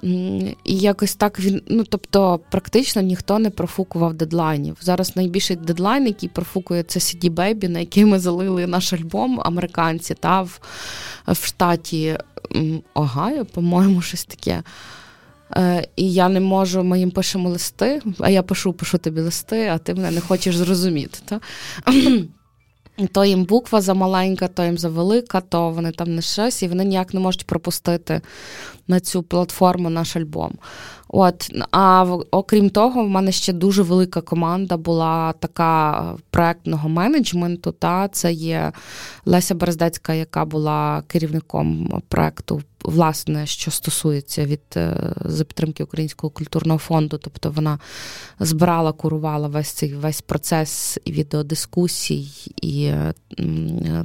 І 0.02 0.54
якось 0.64 1.14
так 1.14 1.40
він, 1.40 1.62
ну 1.68 1.84
тобто, 1.84 2.40
практично 2.50 3.02
ніхто 3.02 3.38
не 3.38 3.50
профукував 3.50 4.14
дедлайнів. 4.14 4.76
Зараз 4.80 5.16
найбільший 5.16 5.56
дедлайн, 5.56 6.06
який 6.06 6.28
профукує, 6.28 6.82
це 6.82 7.00
CD 7.00 7.30
Baby, 7.30 7.68
на 7.68 7.80
який 7.80 8.04
ми 8.04 8.18
залили 8.18 8.66
наш 8.66 8.92
альбом 8.92 9.40
американці 9.44 10.14
та 10.14 10.42
в, 10.42 10.60
в 11.26 11.46
штаті 11.46 12.18
Огайо, 12.94 13.44
по-моєму, 13.44 14.02
щось 14.02 14.24
таке. 14.24 14.62
Е, 15.56 15.88
І 15.96 16.12
я 16.12 16.28
не 16.28 16.40
можу, 16.40 16.84
ми 16.84 16.98
їм 16.98 17.10
пишемо 17.10 17.48
листи, 17.48 18.02
а 18.20 18.30
я 18.30 18.42
пишу, 18.42 18.72
пишу 18.72 18.98
тобі 18.98 19.20
листи, 19.20 19.68
а 19.68 19.78
ти 19.78 19.94
мене 19.94 20.10
не 20.10 20.20
хочеш 20.20 20.56
зрозуміти. 20.56 21.18
Та? 21.24 21.40
То 23.12 23.24
їм 23.24 23.44
буква 23.44 23.80
замаленька, 23.80 24.48
то 24.48 24.64
їм 24.64 24.78
завелика, 24.78 25.40
то 25.40 25.70
вони 25.70 25.92
там 25.92 26.14
не 26.14 26.22
щось, 26.22 26.62
і 26.62 26.68
вони 26.68 26.84
ніяк 26.84 27.14
не 27.14 27.20
можуть 27.20 27.46
пропустити 27.46 28.20
на 28.88 29.00
цю 29.00 29.22
платформу 29.22 29.90
наш 29.90 30.16
альбом. 30.16 30.52
От, 31.08 31.50
А 31.70 32.16
окрім 32.30 32.70
того, 32.70 33.04
в 33.04 33.08
мене 33.08 33.32
ще 33.32 33.52
дуже 33.52 33.82
велика 33.82 34.20
команда 34.20 34.76
була 34.76 35.32
така 35.32 36.04
проектного 36.30 36.88
менеджменту. 36.88 37.72
Та 37.72 38.08
Це 38.08 38.32
є 38.32 38.72
Леся 39.24 39.54
Берездецька, 39.54 40.14
яка 40.14 40.44
була 40.44 41.02
керівником 41.06 42.02
проекту 42.08 42.62
власне, 42.84 43.46
що 43.46 43.70
стосується 43.70 44.44
від 44.44 44.60
е, 44.76 45.12
за 45.24 45.44
підтримки 45.44 45.84
Українського 45.84 46.30
культурного 46.30 46.78
фонду, 46.78 47.18
тобто 47.18 47.50
вона 47.50 47.78
збирала, 48.40 48.92
курувала 48.92 49.48
весь 49.48 49.68
цей 49.68 49.94
весь 49.94 50.20
процес 50.20 50.98
і 51.04 51.12
відеодискусій, 51.12 52.28
і 52.62 52.84
е, 52.84 53.14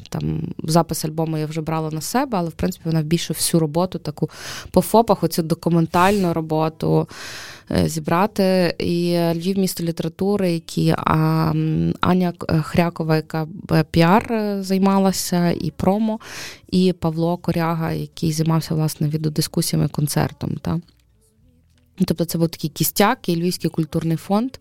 там 0.10 0.54
запис 0.64 1.06
альбому 1.06 1.38
я 1.38 1.46
вже 1.46 1.62
брала 1.62 1.92
на 1.92 2.02
себе, 2.02 2.38
але 2.38 2.50
в 2.50 2.54
принципі 2.54 2.84
вона 2.86 3.02
більше 3.02 3.34
всю 3.34 3.62
роботу 3.62 4.00
таку 4.00 4.30
по 4.72 4.82
ФОПах, 4.82 5.24
оцю 5.24 5.44
документальну 5.44 6.34
роботу. 6.34 7.08
Е, 7.72 7.90
зібрати. 7.90 8.76
І 8.80 9.18
Львів 9.34 9.58
місто 9.58 9.84
літератури, 9.84 10.52
які 10.52 10.96
Аня 12.02 12.34
Хрякова, 12.62 13.16
яка 13.16 13.48
піар 13.92 14.58
займалася, 14.60 15.52
і 15.52 15.72
промо, 15.72 16.20
і 16.72 16.94
Павло 16.94 17.38
Коряга, 17.38 17.92
який 17.92 18.32
займався 18.32 18.76
власне 18.76 19.08
відеодискусіями 19.08 19.88
концертом. 19.88 20.56
Та. 20.62 20.80
Тобто 22.06 22.26
це 22.26 22.38
був 22.38 22.50
такий 22.50 22.70
кістяк 22.70 23.30
і 23.30 23.36
Львівський 23.36 23.70
культурний 23.70 24.18
фонд 24.18 24.52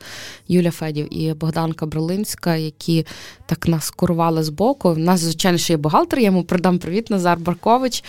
Юля 0.48 0.70
Федів 0.70 1.18
і 1.18 1.34
Богданка 1.34 1.86
Бролинська, 1.86 2.56
які 2.56 3.06
так 3.46 3.68
нас 3.68 3.90
курували 3.90 4.42
з 4.42 4.48
боку. 4.48 4.88
У 4.88 4.96
нас, 4.96 5.20
звичайно, 5.20 5.58
ще 5.58 5.72
є 5.72 5.76
бухгалтер, 5.76 6.18
я 6.18 6.24
йому 6.24 6.44
передам 6.44 6.78
привіт, 6.78 7.10
Назар 7.10 7.38
Баркович, 7.38 8.04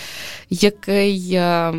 який 0.49 1.33
е, 1.33 1.73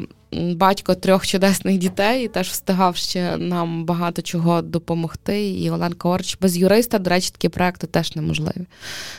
батько 0.57 0.95
трьох 0.95 1.26
чудесних 1.26 1.79
дітей 1.79 2.25
і 2.25 2.29
теж 2.29 2.49
встигав 2.49 2.97
ще 2.97 3.37
нам 3.37 3.85
багато 3.85 4.23
чого 4.23 4.62
допомогти. 4.62 5.50
І 5.50 5.71
Оленка 5.71 6.09
Орч 6.09 6.38
без 6.41 6.57
юриста, 6.57 6.99
до 6.99 7.11
речі, 7.11 7.31
такі 7.31 7.49
проекти 7.49 7.87
теж 7.87 8.17
неможливі. 8.17 8.67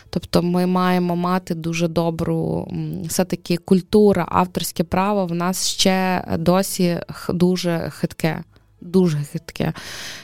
Тобто 0.10 0.44
ми 0.44 0.66
маємо 0.66 1.16
мати 1.16 1.56
дуже 1.56 1.88
добру, 1.88 2.68
все-таки 3.08 3.58
культура, 3.58 4.26
авторське 4.30 4.84
право 4.84 5.26
в 5.26 5.34
нас 5.36 5.68
ще 5.68 6.26
досі 6.38 7.00
дуже 7.30 7.92
хитке. 8.00 8.44
Дуже 8.82 9.18
хитке. 9.18 9.74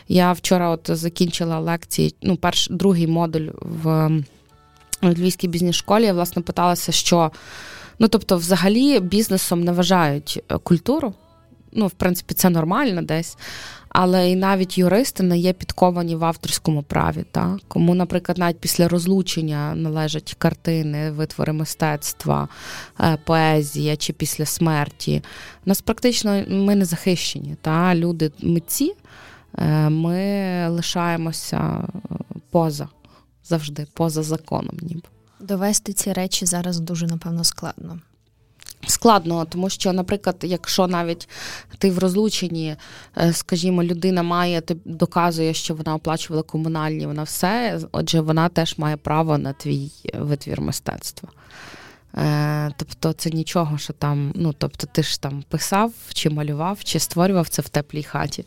Я 0.08 0.32
вчора 0.32 0.70
от 0.70 0.90
закінчила 0.94 1.60
лекції, 1.60 2.16
ну, 2.22 2.36
перш, 2.36 2.68
другий 2.72 3.08
модуль 3.08 3.50
в 3.62 4.10
Львівській 5.04 5.48
бізнес-школі. 5.48 6.04
Я 6.04 6.14
власне 6.14 6.42
питалася, 6.42 6.92
що 6.92 7.32
Ну 8.02 8.08
тобто, 8.08 8.38
взагалі, 8.38 9.00
бізнесом 9.00 9.64
не 9.64 9.72
вважають 9.72 10.44
е, 10.50 10.58
культуру. 10.58 11.14
Ну, 11.72 11.88
в 11.88 11.92
принципі, 11.92 12.34
це 12.34 12.50
нормально 12.50 13.02
десь. 13.02 13.38
Але 13.90 14.32
і 14.32 14.36
навіть 14.36 14.78
юристи 14.78 15.24
не 15.24 15.38
є 15.38 15.54
підковані 15.54 16.16
в 16.16 16.26
авторському 16.26 16.84
праві. 16.84 17.26
Та? 17.32 17.58
Кому, 17.68 17.96
наприклад, 17.96 18.38
навіть 18.38 18.60
після 18.60 18.88
розлучення 18.88 19.76
належать 19.76 20.36
картини, 20.38 21.12
витвори 21.12 21.54
мистецтва, 21.54 22.48
е, 23.00 23.18
поезія 23.26 23.96
чи 23.96 24.14
після 24.14 24.46
смерті. 24.46 25.22
У 25.66 25.70
нас 25.70 25.82
практично 25.82 26.44
ми 26.48 26.76
не 26.76 26.86
захищені. 26.86 27.56
Та? 27.62 27.96
Люди 27.96 28.32
митці, 28.40 28.94
е, 29.58 29.90
ми 29.90 30.68
лишаємося 30.70 31.88
поза 32.52 32.88
завжди, 33.44 33.88
поза 33.94 34.24
законом. 34.24 34.78
ніби. 34.82 35.02
Довести 35.42 35.94
ці 35.94 36.14
речі 36.14 36.46
зараз 36.46 36.80
дуже, 36.80 37.08
напевно, 37.08 37.44
складно. 37.44 38.00
Складно, 38.88 39.46
тому 39.46 39.70
що, 39.70 39.94
наприклад, 39.94 40.36
якщо 40.42 40.88
навіть 40.88 41.30
ти 41.78 41.92
в 41.92 42.00
розлученні, 42.00 42.76
е, 43.18 43.34
скажімо, 43.34 43.84
людина 43.84 44.24
має, 44.24 44.62
ти 44.62 44.78
доказує, 44.86 45.54
що 45.54 45.76
вона 45.76 45.96
оплачувала 45.96 46.44
комунальні, 46.44 47.06
вона 47.06 47.24
все, 47.24 47.80
отже, 47.92 48.22
вона 48.22 48.50
теж 48.50 48.78
має 48.78 48.98
право 48.98 49.38
на 49.38 49.54
твій 49.54 49.92
витвір 50.14 50.62
мистецтва. 50.62 51.30
Е, 52.18 52.72
тобто 52.78 53.14
це 53.14 53.30
нічого, 53.30 53.78
що 53.78 53.94
там, 53.94 54.32
ну 54.36 54.54
тобто, 54.58 54.88
ти 54.92 55.04
ж 55.04 55.22
там 55.22 55.44
писав, 55.50 55.94
чи 56.14 56.30
малював, 56.30 56.84
чи 56.84 57.00
створював 57.00 57.50
це 57.50 57.62
в 57.62 57.70
теплій 57.70 58.04
хаті. 58.04 58.46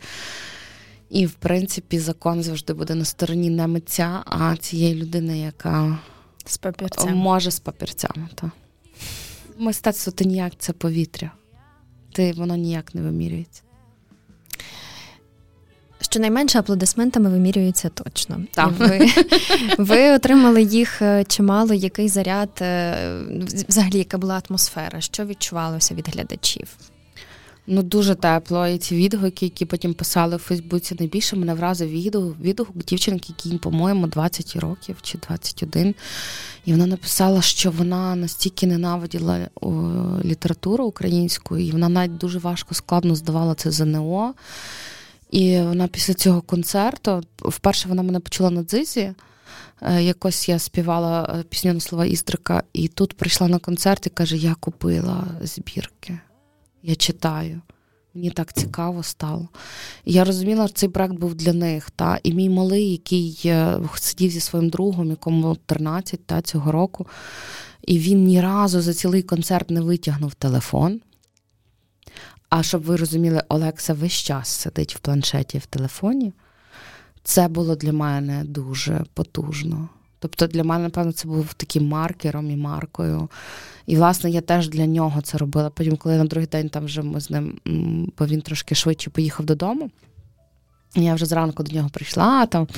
І, 1.10 1.26
в 1.26 1.32
принципі, 1.32 1.98
закон 1.98 2.42
завжди 2.42 2.72
буде 2.72 2.94
на 2.94 3.04
стороні 3.04 3.50
не 3.50 3.66
митця, 3.66 4.22
а 4.26 4.56
цієї 4.56 4.94
людини, 4.94 5.38
яка 5.38 5.98
з 6.44 6.58
папірцями. 6.58 7.14
Може, 7.14 7.50
з 7.50 7.60
папірцями, 7.60 8.28
так. 8.34 8.50
Мистецтво 9.58 10.12
то 10.12 10.24
ніяк 10.24 10.52
це 10.58 10.72
повітря. 10.72 11.30
Ти 12.12 12.32
воно 12.32 12.56
ніяк 12.56 12.94
не 12.94 13.02
вимірюється. 13.02 13.62
Щонайменше 16.00 16.58
аплодисментами 16.58 17.30
вимірюється 17.30 17.88
точно. 17.88 18.42
Так. 18.50 18.72
Ви 18.78 19.08
ви 19.78 20.10
отримали 20.10 20.62
їх 20.62 21.02
е, 21.02 21.24
чимало, 21.24 21.74
який 21.74 22.08
заряд, 22.08 22.50
е, 22.60 22.96
взагалі, 23.68 23.98
яка 23.98 24.18
була 24.18 24.42
атмосфера, 24.48 25.00
що 25.00 25.24
відчувалося 25.24 25.94
від 25.94 26.08
глядачів? 26.08 26.68
Ну 27.66 27.82
дуже 27.82 28.14
тепло. 28.14 28.66
І 28.66 28.78
ці 28.78 28.96
відгуки, 28.96 29.46
які 29.46 29.64
потім 29.64 29.94
писали 29.94 30.36
в 30.36 30.38
Фейсбуці, 30.38 30.96
найбільше 30.98 31.36
мене 31.36 31.54
вразив 31.54 31.88
відгук, 31.88 32.40
відгук 32.40 32.76
дівчинки, 32.76 33.34
якій, 33.38 33.58
по-моєму, 33.58 34.06
20 34.06 34.56
років 34.56 34.96
чи 35.02 35.18
21. 35.18 35.94
І 36.64 36.72
вона 36.72 36.86
написала, 36.86 37.42
що 37.42 37.70
вона 37.70 38.16
настільки 38.16 38.66
ненавиділа 38.66 39.48
літературу 40.24 40.84
українську, 40.84 41.58
і 41.58 41.70
вона 41.70 41.88
навіть 41.88 42.16
дуже 42.16 42.38
важко 42.38 42.74
складно 42.74 43.14
здавала 43.14 43.54
це 43.54 43.70
ЗНО. 43.70 44.34
І 45.30 45.58
вона 45.58 45.88
після 45.88 46.14
цього 46.14 46.40
концерту, 46.40 47.22
вперше 47.38 47.88
вона 47.88 48.02
мене 48.02 48.20
почула 48.20 48.50
на 48.50 48.62
дзизі. 48.62 49.14
Е, 49.82 50.02
якось 50.02 50.48
я 50.48 50.58
співала 50.58 51.36
е, 51.40 51.42
пісню 51.42 51.72
на 51.72 51.80
слова 51.80 52.06
Істрика, 52.06 52.62
і 52.72 52.88
тут 52.88 53.16
прийшла 53.16 53.48
на 53.48 53.58
концерт 53.58 54.06
і 54.06 54.10
каже: 54.10 54.36
Я 54.36 54.54
купила 54.54 55.24
збірки 55.42 56.18
я 56.84 56.94
читаю. 56.94 57.60
Мені 58.14 58.30
так 58.30 58.52
цікаво 58.52 59.02
стало. 59.02 59.48
Я 60.04 60.24
розуміла, 60.24 60.68
що 60.68 60.76
цей 60.76 60.88
проект 60.88 61.14
був 61.14 61.34
для 61.34 61.52
них. 61.52 61.90
Та? 61.90 62.20
І 62.22 62.32
мій 62.32 62.48
малий, 62.48 62.90
який 62.90 63.40
е, 63.44 63.80
сидів 63.94 64.30
зі 64.30 64.40
своїм 64.40 64.70
другом, 64.70 65.10
якому 65.10 65.56
13 65.66 66.26
та, 66.26 66.42
цього 66.42 66.72
року, 66.72 67.06
і 67.82 67.98
він 67.98 68.24
ні 68.24 68.40
разу 68.40 68.80
за 68.80 68.94
цілий 68.94 69.22
концерт 69.22 69.70
не 69.70 69.80
витягнув 69.80 70.34
телефон. 70.34 71.00
А 72.48 72.62
щоб 72.62 72.82
ви 72.82 72.96
розуміли, 72.96 73.42
Олекса 73.48 73.94
весь 73.94 74.12
час 74.12 74.48
сидить 74.48 74.96
в 74.96 74.98
планшеті 74.98 75.58
в 75.58 75.66
телефоні. 75.66 76.32
Це 77.22 77.48
було 77.48 77.76
для 77.76 77.92
мене 77.92 78.44
дуже 78.44 79.04
потужно. 79.14 79.88
Тобто 80.24 80.46
для 80.46 80.64
мене, 80.64 80.84
напевно, 80.84 81.12
це 81.12 81.28
був 81.28 81.54
таким 81.54 81.88
маркером 81.88 82.50
і 82.50 82.56
маркою. 82.56 83.28
І, 83.86 83.96
власне, 83.96 84.30
я 84.30 84.40
теж 84.40 84.68
для 84.68 84.86
нього 84.86 85.20
це 85.22 85.38
робила. 85.38 85.70
Потім, 85.70 85.96
коли 85.96 86.16
на 86.16 86.24
другий 86.24 86.48
день 86.48 86.68
там 86.68 86.84
вже 86.84 87.02
ми 87.02 87.20
з 87.20 87.30
ним, 87.30 87.58
бо 88.18 88.26
він 88.26 88.40
трошки 88.40 88.74
швидше 88.74 89.10
поїхав 89.10 89.46
додому. 89.46 89.90
Я 90.94 91.14
вже 91.14 91.26
зранку 91.26 91.62
до 91.62 91.76
нього 91.76 91.88
прийшла, 91.88 92.46
там 92.46 92.68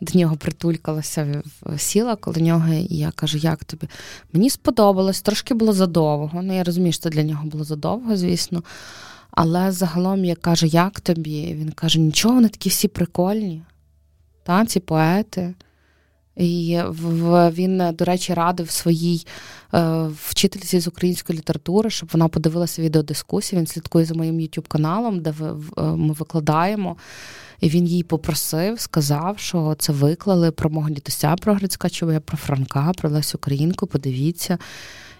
до 0.00 0.18
нього 0.18 0.36
притулькалася, 0.36 1.42
сіла 1.76 2.16
коло 2.16 2.36
нього, 2.36 2.72
і 2.72 2.96
я 2.96 3.10
кажу, 3.10 3.38
як 3.38 3.64
тобі? 3.64 3.88
Мені 4.32 4.50
сподобалось, 4.50 5.22
трошки 5.22 5.54
було 5.54 5.72
задовго. 5.72 6.42
Ну, 6.42 6.56
я 6.56 6.64
розумію, 6.64 6.92
що 6.92 7.10
для 7.10 7.22
нього 7.22 7.46
було 7.46 7.64
задовго, 7.64 8.16
звісно. 8.16 8.62
Але 9.30 9.72
загалом 9.72 10.24
я 10.24 10.34
кажу, 10.34 10.66
як 10.66 11.00
тобі? 11.00 11.54
Він 11.54 11.72
каже, 11.72 12.00
нічого, 12.00 12.34
вони 12.34 12.48
такі 12.48 12.68
всі 12.68 12.88
прикольні. 12.88 13.62
Та, 14.42 14.66
ці 14.66 14.80
поети. 14.80 15.54
І 16.36 16.80
він, 17.52 17.82
до 17.94 18.04
речі, 18.04 18.34
радив 18.34 18.70
своїй 18.70 19.26
е, 19.74 20.08
вчительці 20.28 20.80
з 20.80 20.88
української 20.88 21.38
літератури, 21.38 21.90
щоб 21.90 22.08
вона 22.12 22.28
подивилася 22.28 22.82
відеодискусії. 22.82 23.58
Він 23.60 23.66
слідкує 23.66 24.04
за 24.04 24.14
моїм 24.14 24.40
youtube 24.40 24.68
каналом, 24.68 25.20
де 25.20 25.30
е, 25.30 25.82
ми 25.82 26.12
викладаємо. 26.12 26.96
І 27.60 27.68
він 27.68 27.86
їй 27.86 28.02
попросив, 28.02 28.80
сказав, 28.80 29.38
що 29.38 29.76
це 29.78 29.92
виклали 29.92 30.50
про 30.50 30.70
мого 30.70 30.90
дідуся, 30.90 31.36
про 31.36 31.54
Грицька 31.54 31.88
про 32.24 32.36
Франка, 32.36 32.92
про 32.98 33.10
Лесю 33.10 33.38
Українку, 33.38 33.86
подивіться. 33.86 34.58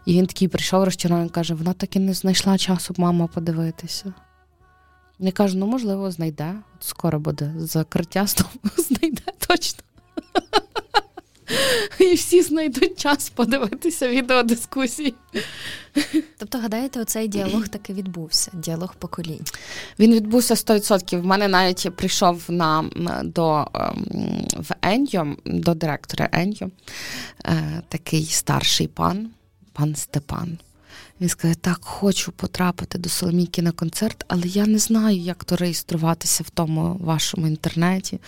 І 0.06 0.14
він 0.14 0.26
такий 0.26 0.48
прийшов 0.48 0.84
розчарований, 0.84 1.30
каже: 1.30 1.54
вона 1.54 1.72
так 1.72 1.96
і 1.96 1.98
не 1.98 2.14
знайшла 2.14 2.58
часу, 2.58 2.94
мама, 2.96 3.26
подивитися. 3.26 4.14
Я 5.18 5.32
кажу, 5.32 5.58
ну, 5.58 5.66
можливо, 5.66 6.10
знайде. 6.10 6.54
Скоро 6.80 7.20
буде 7.20 7.54
закриття 7.58 8.26
знайде 8.76 9.22
точно. 9.46 9.80
І 11.98 12.14
всі 12.14 12.42
знайдуть 12.42 12.98
час 12.98 13.30
подивитися 13.30 14.08
відеодискусії. 14.08 15.14
Тобто, 16.38 16.58
гадаєте, 16.58 17.00
оцей 17.00 17.28
діалог 17.28 17.68
таки 17.68 17.92
відбувся, 17.92 18.50
діалог 18.54 18.94
поколінь? 18.94 19.44
Він 19.98 20.14
відбувся 20.14 20.54
100%. 20.54 21.20
В 21.20 21.26
мене 21.26 21.48
навіть 21.48 21.96
прийшов 21.96 22.42
на 22.48 22.84
до 23.22 23.66
ем, 23.74 24.06
в 24.56 24.74
Еньо, 24.82 25.36
до 25.44 25.74
директора 25.74 26.28
Еньо, 26.32 26.70
е, 27.44 27.82
такий 27.88 28.26
старший 28.26 28.88
пан, 28.88 29.30
пан 29.72 29.94
Степан. 29.94 30.58
Він 31.20 31.28
сказав, 31.28 31.56
так, 31.56 31.78
хочу 31.80 32.32
потрапити 32.32 32.98
до 32.98 33.08
Соломійки 33.08 33.62
на 33.62 33.72
концерт, 33.72 34.24
але 34.28 34.42
я 34.46 34.66
не 34.66 34.78
знаю, 34.78 35.16
як 35.18 35.44
то 35.44 35.56
реєструватися 35.56 36.44
в 36.46 36.50
тому 36.50 36.96
вашому 37.00 37.46
інтернеті. 37.46 38.20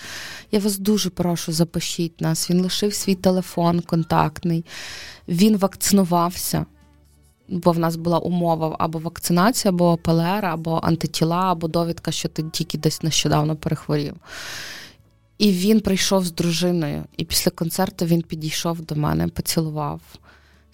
Я 0.52 0.60
вас 0.60 0.78
дуже 0.78 1.10
прошу, 1.10 1.52
запишіть 1.52 2.20
нас. 2.20 2.50
Він 2.50 2.60
лишив 2.60 2.94
свій 2.94 3.14
телефон 3.14 3.80
контактний, 3.80 4.64
він 5.28 5.56
вакцинувався, 5.56 6.66
бо 7.48 7.72
в 7.72 7.78
нас 7.78 7.96
була 7.96 8.18
умова 8.18 8.76
або 8.78 8.98
вакцинація, 8.98 9.72
або 9.72 9.96
ПЛР, 9.96 10.44
або 10.44 10.80
антитіла, 10.82 11.52
або 11.52 11.68
довідка, 11.68 12.12
що 12.12 12.28
ти 12.28 12.42
тільки 12.42 12.78
десь 12.78 13.02
нещодавно 13.02 13.56
перехворів. 13.56 14.14
І 15.38 15.52
він 15.52 15.80
прийшов 15.80 16.24
з 16.24 16.32
дружиною, 16.32 17.04
і 17.16 17.24
після 17.24 17.50
концерту 17.50 18.04
він 18.04 18.22
підійшов 18.22 18.80
до 18.80 18.94
мене, 18.94 19.28
поцілував 19.28 20.00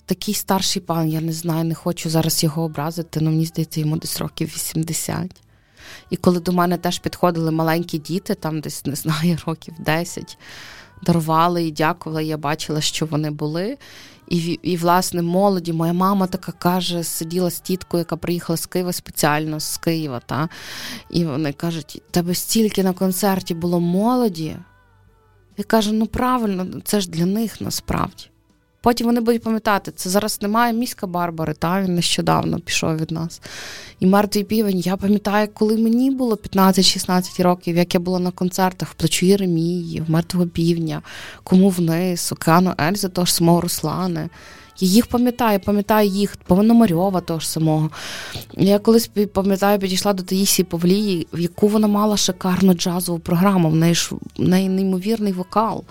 такий 0.06 0.34
старший 0.34 0.82
пан, 0.82 1.08
я 1.08 1.20
не 1.20 1.32
знаю, 1.32 1.64
не 1.64 1.74
хочу 1.74 2.10
зараз 2.10 2.42
його 2.42 2.62
образити, 2.62 3.20
але 3.20 3.30
мені 3.30 3.44
здається, 3.44 3.80
йому 3.80 3.96
десь 3.96 4.18
років 4.18 4.52
80. 4.54 5.42
І 6.10 6.16
коли 6.16 6.40
до 6.40 6.52
мене 6.52 6.78
теж 6.78 6.98
підходили 6.98 7.50
маленькі 7.50 7.98
діти, 7.98 8.34
там 8.34 8.60
десь 8.60 8.86
не 8.86 8.94
знаю, 8.94 9.38
років 9.46 9.74
10, 9.78 10.38
дарували 11.02 11.64
і 11.64 11.70
дякували, 11.70 12.24
я 12.24 12.36
бачила, 12.36 12.80
що 12.80 13.06
вони 13.06 13.30
були. 13.30 13.78
І, 14.28 14.38
і, 14.62 14.76
власне, 14.76 15.22
молоді, 15.22 15.72
моя 15.72 15.92
мама 15.92 16.26
така 16.26 16.52
каже, 16.52 17.04
сиділа 17.04 17.50
з 17.50 17.60
тіткою, 17.60 17.98
яка 17.98 18.16
приїхала 18.16 18.56
з 18.56 18.66
Києва 18.66 18.92
спеціально 18.92 19.60
з 19.60 19.76
Києва. 19.76 20.20
Та? 20.26 20.48
І 21.10 21.24
вони 21.24 21.52
кажуть, 21.52 22.02
тебе 22.10 22.34
стільки 22.34 22.82
на 22.82 22.92
концерті 22.92 23.54
було 23.54 23.80
молоді. 23.80 24.56
Я 25.56 25.64
кажу, 25.64 25.92
ну 25.92 26.06
правильно, 26.06 26.66
це 26.84 27.00
ж 27.00 27.10
для 27.10 27.26
них 27.26 27.60
насправді. 27.60 28.31
Потім 28.82 29.06
вони 29.06 29.20
будуть 29.20 29.42
пам'ятати, 29.42 29.92
це 29.96 30.10
зараз 30.10 30.42
немає 30.42 30.72
міська 30.72 31.06
Барбари, 31.06 31.54
та 31.54 31.82
він 31.82 31.94
нещодавно 31.94 32.58
пішов 32.60 32.96
від 32.96 33.10
нас. 33.10 33.40
І 34.00 34.06
мертвий 34.06 34.44
півень. 34.44 34.78
Я 34.78 34.96
пам'ятаю, 34.96 35.48
коли 35.54 35.76
мені 35.76 36.10
було 36.10 36.34
15-16 36.34 37.42
років, 37.42 37.76
як 37.76 37.94
я 37.94 38.00
була 38.00 38.18
на 38.18 38.30
концертах 38.30 38.88
в 38.88 38.94
плачу 38.94 39.26
Єремії, 39.26 40.00
в 40.00 40.10
мертвого 40.10 40.46
півня, 40.46 41.02
кому 41.44 41.68
вниз, 41.68 42.32
Океану 42.32 42.74
Ельзи, 42.80 43.08
того 43.08 43.24
ж 43.24 43.34
самого 43.34 43.60
Руслани. 43.60 44.28
Я 44.78 44.88
їх 44.88 45.06
пам'ятаю, 45.06 45.60
пам'ятаю 45.60 46.08
їх, 46.08 46.36
Пономарьова 46.36 47.20
того 47.20 47.40
ж 47.40 47.50
самого. 47.50 47.90
Я 48.52 48.78
колись 48.78 49.10
пам'ятаю, 49.32 49.78
підійшла 49.78 50.12
до 50.12 50.22
Таїсії 50.22 50.66
Павлії, 50.66 51.26
в 51.32 51.40
яку 51.40 51.68
вона 51.68 51.86
мала 51.86 52.16
шикарну 52.16 52.74
джазову 52.74 53.18
програму. 53.18 53.70
В 53.70 53.76
неї 53.76 53.94
ж 53.94 54.10
в 54.38 54.48
неї 54.48 54.68
неймовірний 54.68 55.32
вокал. 55.32 55.84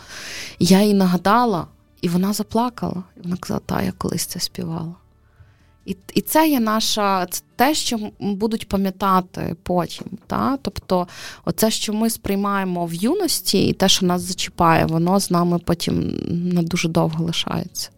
Я 0.59 0.81
їй 0.81 0.93
нагадала. 0.93 1.67
І 2.01 2.09
вона 2.09 2.33
заплакала. 2.33 3.03
І 3.17 3.19
вона 3.23 3.37
казала, 3.37 3.61
та 3.65 3.81
я 3.81 3.91
колись 3.91 4.25
це 4.25 4.39
співала. 4.39 4.95
І 5.85 5.97
і 6.13 6.21
це 6.21 6.49
є 6.49 6.59
наша 6.59 7.25
це 7.25 7.43
те, 7.55 7.73
що 7.73 7.99
будуть 8.19 8.67
пам'ятати 8.67 9.55
потім. 9.63 10.07
Та? 10.27 10.57
Тобто, 10.61 11.07
оце, 11.45 11.71
що 11.71 11.93
ми 11.93 12.09
сприймаємо 12.09 12.85
в 12.85 12.93
юності, 12.93 13.67
і 13.67 13.73
те, 13.73 13.89
що 13.89 14.05
нас 14.05 14.21
зачіпає, 14.21 14.85
воно 14.85 15.19
з 15.19 15.31
нами 15.31 15.59
потім 15.59 16.17
на 16.53 16.61
дуже 16.61 16.89
довго 16.89 17.23
лишається. 17.23 17.89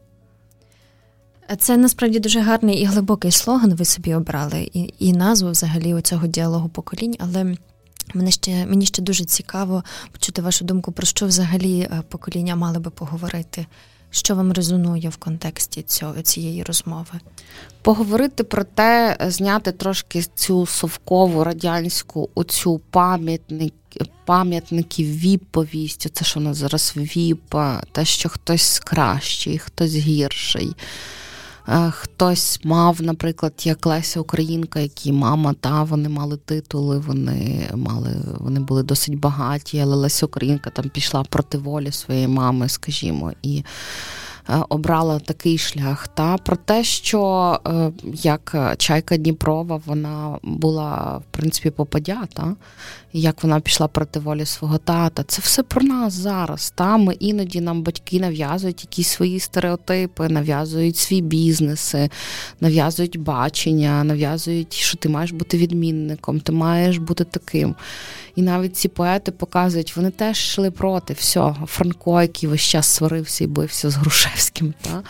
Це 1.59 1.77
насправді 1.77 2.19
дуже 2.19 2.39
гарний 2.39 2.81
і 2.81 2.85
глибокий 2.85 3.31
слоган 3.31 3.73
ви 3.73 3.85
собі 3.85 4.13
обрали, 4.13 4.69
і 4.73 4.93
і 4.99 5.13
назву 5.13 5.51
взагалі 5.51 6.01
цього 6.01 6.27
діалогу 6.27 6.69
поколінь, 6.69 7.15
але 7.19 7.55
Мене 8.13 8.31
ще 8.31 8.65
мені 8.65 8.85
ще 8.85 9.01
дуже 9.01 9.25
цікаво 9.25 9.83
почути 10.11 10.41
вашу 10.41 10.65
думку, 10.65 10.91
про 10.91 11.05
що 11.05 11.25
взагалі 11.25 11.79
е, 11.79 12.03
покоління 12.09 12.55
мали 12.55 12.79
би 12.79 12.91
поговорити. 12.91 13.65
Що 14.15 14.35
вам 14.35 14.53
резонує 14.53 15.09
в 15.09 15.17
контексті 15.17 15.81
цього, 15.81 16.21
цієї 16.21 16.63
розмови? 16.63 17.19
Поговорити 17.81 18.43
про 18.43 18.63
те, 18.63 19.17
зняти 19.19 19.71
трошки 19.71 20.23
цю 20.35 20.65
совкову 20.65 21.43
радянську, 21.43 22.29
оцю 22.35 22.81
пам'ятник, 22.89 23.73
пам'ятників 24.25 25.07
віп-повість, 25.07 26.09
це 26.13 26.25
що 26.25 26.39
у 26.39 26.43
нас 26.43 26.57
зараз 26.57 26.93
віпа, 26.97 27.83
те, 27.91 28.05
що 28.05 28.29
хтось 28.29 28.79
кращий, 28.79 29.57
хтось 29.57 29.95
гірший. 29.95 30.75
Е, 31.67 31.91
хтось 31.91 32.59
мав, 32.63 33.01
наприклад, 33.01 33.53
як 33.63 33.85
Леся 33.85 34.19
Українка, 34.19 34.79
які 34.79 35.11
мама, 35.11 35.53
та 35.53 35.83
вони 35.83 36.09
мали 36.09 36.37
титули, 36.37 36.99
вони 36.99 37.69
мали, 37.75 38.15
вони 38.39 38.59
були 38.59 38.83
досить 38.83 39.19
багаті, 39.19 39.79
але 39.81 39.95
Леся 39.95 40.25
Українка 40.25 40.69
там 40.69 40.89
пішла 40.89 41.23
проти 41.23 41.57
волі 41.57 41.91
своєї 41.91 42.27
мами, 42.27 42.69
скажімо, 42.69 43.31
і 43.41 43.63
обрала 44.69 45.19
такий 45.19 45.57
шлях. 45.57 46.07
Та 46.07 46.37
Про 46.37 46.55
те, 46.55 46.83
що 46.83 47.59
е, 47.67 47.91
як 48.13 48.75
Чайка 48.77 49.17
Дніпрова 49.17 49.81
вона 49.85 50.37
була 50.43 51.17
в 51.17 51.23
принципі 51.31 51.69
попадя, 51.69 52.27
та? 52.33 52.55
як 53.13 53.43
вона 53.43 53.59
пішла 53.59 53.87
проти 53.87 54.19
волі 54.19 54.45
свого 54.45 54.77
тата. 54.77 55.23
Це 55.23 55.41
все 55.41 55.63
про 55.63 55.81
нас 55.81 56.13
зараз. 56.13 56.73
Та? 56.75 56.97
Ми 56.97 57.13
іноді 57.13 57.61
нам 57.61 57.83
батьки 57.83 58.19
нав'язують 58.19 58.83
якісь 58.83 59.07
свої 59.07 59.39
стереотипи, 59.39 60.29
нав'язують 60.29 60.97
свій 60.97 61.21
бізнеси, 61.21 62.09
нав'язують 62.61 63.19
бачення, 63.19 64.03
нав'язують, 64.03 64.73
що 64.73 64.97
ти 64.97 65.09
маєш 65.09 65.31
бути 65.31 65.57
відмінником, 65.57 66.39
ти 66.39 66.51
маєш 66.51 66.97
бути 66.97 67.23
таким. 67.23 67.75
І 68.35 68.41
навіть 68.41 68.77
ці 68.77 68.87
поети 68.87 69.31
показують, 69.31 69.95
вони 69.95 70.09
теж 70.09 70.37
йшли 70.37 70.71
проти 70.71 71.13
всього. 71.13 71.65
Франко, 71.65 72.21
який 72.21 72.49
весь 72.49 72.61
час 72.61 72.87
сварився 72.87 73.43
і 73.43 73.47
бився 73.47 73.89
з 73.89 73.97
Грушевським. 74.33 74.73
Та? 74.81 75.03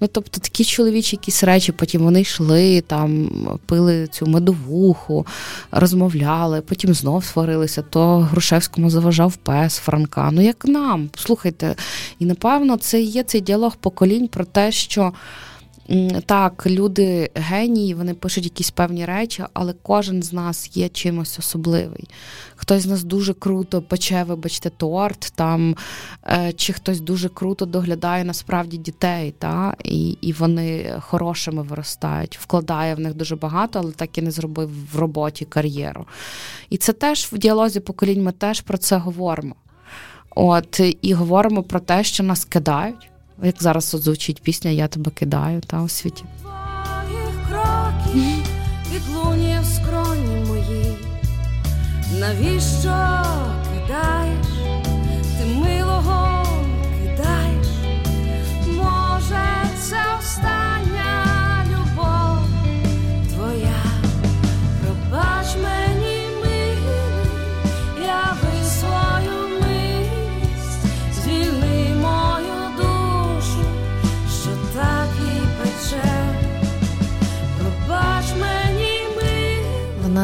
Ну, 0.00 0.08
Тобто 0.12 0.40
такі 0.40 0.64
чоловічі 0.64 1.16
якісь 1.16 1.44
речі, 1.44 1.72
потім 1.72 2.02
вони 2.02 2.20
йшли, 2.20 2.80
там, 2.80 3.30
пили 3.66 4.06
цю 4.06 4.26
медовуху, 4.26 5.26
розмовляли, 5.70 6.60
потім 6.60 6.94
знов 6.94 7.24
сварилися, 7.24 7.82
то 7.82 8.18
Грушевському 8.18 8.90
заважав 8.90 9.36
пес 9.36 9.76
Франка. 9.76 10.30
Ну 10.32 10.42
як 10.42 10.64
нам? 10.64 11.10
Слухайте, 11.16 11.74
і 12.18 12.24
напевно 12.24 12.76
це 12.76 13.00
є 13.00 13.22
цей 13.22 13.40
діалог 13.40 13.76
поколінь 13.76 14.28
про 14.28 14.44
те, 14.44 14.72
що. 14.72 15.12
Так, 16.26 16.66
люди 16.66 17.30
генії, 17.34 17.94
вони 17.94 18.14
пишуть 18.14 18.44
якісь 18.44 18.70
певні 18.70 19.04
речі, 19.04 19.44
але 19.52 19.74
кожен 19.82 20.22
з 20.22 20.32
нас 20.32 20.76
є 20.76 20.88
чимось 20.88 21.38
особливий. 21.38 22.08
Хтось 22.56 22.82
з 22.82 22.86
нас 22.86 23.04
дуже 23.04 23.34
круто 23.34 23.82
пече, 23.82 24.24
вибачте, 24.24 24.70
торт 24.70 25.32
там, 25.34 25.76
е, 26.28 26.52
чи 26.52 26.72
хтось 26.72 27.00
дуже 27.00 27.28
круто 27.28 27.66
доглядає 27.66 28.24
насправді 28.24 28.76
дітей, 28.76 29.34
та? 29.38 29.74
і 29.84 30.10
і 30.10 30.32
вони 30.32 30.94
хорошими 31.00 31.62
виростають, 31.62 32.38
вкладає 32.38 32.94
в 32.94 33.00
них 33.00 33.14
дуже 33.14 33.36
багато, 33.36 33.78
але 33.78 33.92
так 33.92 34.18
і 34.18 34.22
не 34.22 34.30
зробив 34.30 34.70
в 34.92 34.98
роботі 34.98 35.44
кар'єру. 35.44 36.06
І 36.70 36.76
це 36.76 36.92
теж 36.92 37.28
в 37.32 37.38
діалозі 37.38 37.80
поколінь 37.80 38.22
ми 38.22 38.32
теж 38.32 38.60
про 38.60 38.78
це 38.78 38.96
говоримо. 38.96 39.54
От, 40.34 40.80
І 41.02 41.14
говоримо 41.14 41.62
про 41.62 41.80
те, 41.80 42.04
що 42.04 42.22
нас 42.22 42.44
кидають. 42.44 43.10
Як 43.42 43.62
зараз 43.62 43.84
звучить 43.84 44.42
пісня 44.42 44.70
Я 44.70 44.88
тебе 44.88 45.10
кидаю 45.10 45.60
та 45.60 45.82
у 45.82 45.88
світі. 45.88 46.24
Твоїх 46.42 47.48
кроків 47.48 48.46
відлуння 48.92 49.60
в 49.60 49.66
скроні 49.66 50.44
мої, 50.48 50.92
навіщо 52.20 53.22
кидаєш, 53.74 54.46
ти 55.38 55.46
милого 55.54 56.35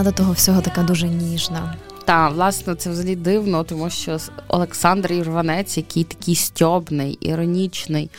До 0.02 0.12
того 0.12 0.32
всього 0.32 0.60
така 0.60 0.82
дуже 0.82 1.08
ніжна. 1.08 1.74
Та, 2.04 2.28
власне, 2.28 2.74
це 2.74 2.90
взагалі 2.90 3.16
дивно, 3.16 3.64
тому 3.64 3.90
що 3.90 4.18
Олександр 4.48 5.12
Ірванець, 5.12 5.76
який 5.76 6.04
такий 6.04 6.34
стьобний, 6.34 7.18
іронічний, 7.20 8.10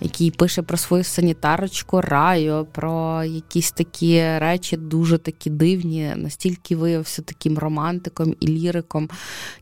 який 0.00 0.30
пише 0.30 0.62
про 0.62 0.76
свою 0.76 1.04
санітарочку 1.04 2.00
раю, 2.00 2.66
про 2.72 3.24
якісь 3.24 3.72
такі 3.72 4.20
речі 4.38 4.76
дуже 4.76 5.18
такі 5.18 5.50
дивні, 5.50 6.12
настільки 6.16 6.76
виявився 6.76 7.22
таким 7.22 7.58
романтиком 7.58 8.34
і 8.40 8.46
ліриком. 8.46 9.08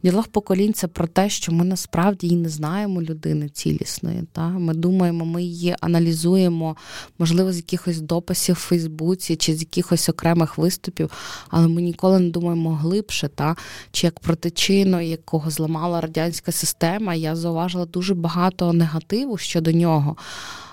Діалог 0.03 0.29
поколінь 0.29 0.73
це 0.73 0.87
про 0.87 1.07
те, 1.07 1.29
що 1.29 1.53
ми 1.53 1.65
насправді 1.65 2.29
і 2.29 2.37
не 2.37 2.49
знаємо 2.49 3.03
людини 3.03 3.49
цілісної. 3.49 4.23
Та? 4.33 4.49
Ми 4.49 4.75
думаємо, 4.75 5.25
ми 5.25 5.43
її 5.43 5.77
аналізуємо, 5.81 6.77
можливо, 7.19 7.53
з 7.53 7.57
якихось 7.57 8.01
дописів 8.01 8.55
в 8.55 8.59
Фейсбуці 8.59 9.37
чи 9.37 9.55
з 9.55 9.61
якихось 9.61 10.09
окремих 10.09 10.59
виступів, 10.59 11.11
але 11.49 11.69
ми 11.69 11.83
ніколи 11.83 12.19
не 12.19 12.31
думаємо 12.31 12.75
глибше, 12.75 13.29
та? 13.29 13.57
чи 13.93 14.07
як 14.07 14.21
протичину, 14.21 15.01
якого 15.01 15.51
зламала 15.51 16.01
радянська 16.01 16.53
система. 16.53 17.15
Я 17.15 17.37
зауважила 17.37 17.87
дуже 17.87 18.15
багато 18.15 18.73
негативу 18.73 19.39
щодо 19.39 19.73
нього. 19.73 20.17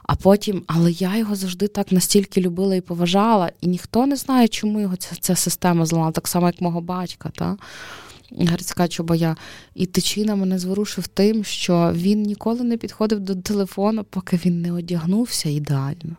А 0.04 0.16
потім, 0.16 0.64
але 0.68 0.92
я 0.92 1.18
його 1.18 1.36
завжди 1.36 1.68
так 1.68 1.92
настільки 1.92 2.42
любила 2.42 2.76
і 2.76 2.82
поважала, 2.82 3.52
і 3.62 3.68
ніхто 3.68 4.06
не 4.06 4.16
знає, 4.16 4.48
чому 4.48 4.80
його 4.80 4.96
ця, 4.96 5.16
ця 5.16 5.36
система 5.36 5.86
зламала, 5.86 6.12
так 6.12 6.28
само, 6.28 6.48
як 6.48 6.62
мого 6.62 6.82
батька. 6.82 7.32
Та? 7.36 7.58
Грицька 8.32 8.88
Чубая. 8.88 9.36
І 9.76 9.86
тичина 9.86 10.36
мене 10.36 10.60
зворушив 10.60 11.08
тим, 11.08 11.44
що 11.44 11.92
він 11.96 12.22
ніколи 12.22 12.64
не 12.64 12.78
підходив 12.78 13.20
до 13.20 13.36
телефону, 13.36 14.04
поки 14.04 14.40
він 14.46 14.62
не 14.62 14.72
одягнувся 14.72 15.50
ідеально. 15.50 16.16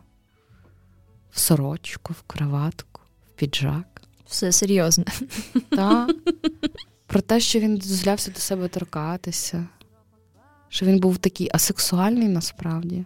В 1.31 1.39
сорочку, 1.39 2.13
в 2.13 2.21
краватку, 2.27 3.01
в 3.27 3.39
піджак. 3.39 4.01
Все 4.27 4.51
серйозно. 4.51 5.05
Та? 5.69 6.07
Про 7.07 7.21
те, 7.21 7.39
що 7.39 7.59
він 7.59 7.77
дозволявся 7.77 8.31
до 8.31 8.39
себе 8.39 8.67
торкатися, 8.67 9.67
що 10.69 10.85
він 10.85 10.99
був 10.99 11.17
такий 11.17 11.49
асексуальний 11.53 12.27
насправді. 12.27 13.05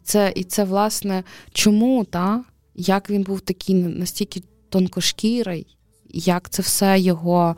І 0.00 0.02
це, 0.02 0.32
і 0.36 0.44
це 0.44 0.64
власне, 0.64 1.24
чому, 1.52 2.04
та? 2.04 2.44
як 2.74 3.10
він 3.10 3.22
був 3.22 3.40
такий 3.40 3.74
настільки 3.74 4.42
тонкошкірий, 4.68 5.76
як 6.08 6.50
це 6.50 6.62
все 6.62 7.00
його 7.00 7.56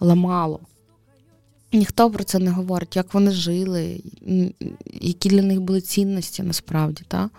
ламало. 0.00 0.60
Ніхто 1.72 2.10
про 2.10 2.24
це 2.24 2.38
не 2.38 2.50
говорить, 2.50 2.96
як 2.96 3.14
вони 3.14 3.30
жили, 3.30 4.00
які 5.00 5.28
для 5.28 5.42
них 5.42 5.60
були 5.60 5.80
цінності 5.80 6.42
насправді. 6.42 7.02
Та? 7.08 7.30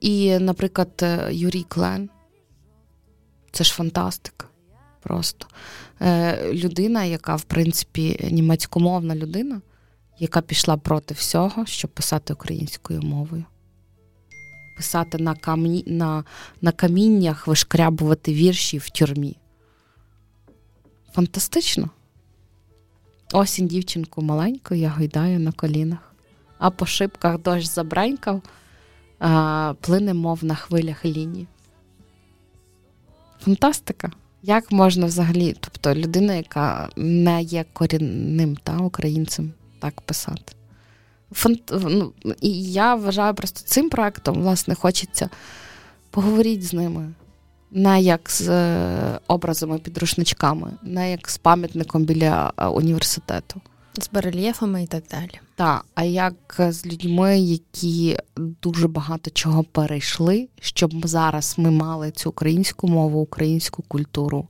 І, 0.00 0.38
наприклад, 0.38 1.04
Юрій 1.30 1.64
Клен 1.68 2.08
це 3.52 3.64
ж 3.64 3.74
фантастика. 3.74 4.46
Просто 5.02 5.46
людина, 6.52 7.04
яка, 7.04 7.36
в 7.36 7.42
принципі, 7.42 8.28
німецькомовна 8.30 9.16
людина, 9.16 9.60
яка 10.18 10.40
пішла 10.40 10.76
проти 10.76 11.14
всього, 11.14 11.66
щоб 11.66 11.90
писати 11.90 12.32
українською 12.32 13.02
мовою. 13.02 13.44
Писати 14.76 15.18
на 15.18 15.34
камні, 15.34 15.84
на, 15.86 16.24
на 16.60 16.72
каміннях, 16.72 17.46
вишкрябувати 17.46 18.34
вірші 18.34 18.78
в 18.78 18.90
тюрмі. 18.90 19.36
Фантастично. 21.12 21.90
Осінь 23.32 23.66
дівчинку 23.66 24.22
маленьку 24.22 24.74
я 24.74 24.88
гойдаю 24.88 25.40
на 25.40 25.52
колінах, 25.52 26.14
а 26.58 26.70
по 26.70 26.86
шибках 26.86 27.38
дощ 27.38 27.66
забренькав, 27.66 28.42
а, 29.18 29.74
плине, 29.80 30.14
мов 30.14 30.44
на 30.44 30.54
хвилях 30.54 31.04
лінії. 31.04 31.46
Фантастика. 33.40 34.10
Як 34.42 34.72
можна 34.72 35.06
взагалі, 35.06 35.56
тобто 35.60 35.94
людина, 35.94 36.34
яка 36.34 36.88
не 36.96 37.42
є 37.42 37.64
корінним 37.72 38.56
та, 38.56 38.76
українцем, 38.78 39.52
так 39.84 40.00
писати? 40.00 40.52
Фант... 41.32 41.72
Ну, 41.72 42.12
І 42.40 42.72
я 42.72 42.94
вважаю 42.94 43.34
просто 43.34 43.60
цим 43.64 43.90
проектом, 43.90 44.42
власне, 44.42 44.74
хочеться 44.74 45.30
поговорити 46.10 46.62
з 46.62 46.72
ними. 46.72 47.12
Не 47.70 48.02
як 48.02 48.30
з 48.30 48.48
образами 49.28 49.78
підручничками, 49.78 50.72
не 50.82 51.10
як 51.10 51.30
з 51.30 51.38
пам'ятником 51.38 52.04
біля 52.04 52.52
університету. 52.74 53.60
З 53.98 54.10
барельєфами 54.12 54.82
і 54.82 54.86
так 54.86 55.04
далі. 55.10 55.40
Так, 55.54 55.84
а 55.94 56.04
як 56.04 56.56
з 56.58 56.86
людьми, 56.86 57.38
які 57.38 58.18
дуже 58.36 58.88
багато 58.88 59.30
чого 59.30 59.64
перейшли, 59.64 60.48
щоб 60.60 61.06
зараз 61.06 61.54
ми 61.58 61.70
мали 61.70 62.10
цю 62.10 62.30
українську 62.30 62.88
мову, 62.88 63.20
українську 63.20 63.82
культуру, 63.82 64.48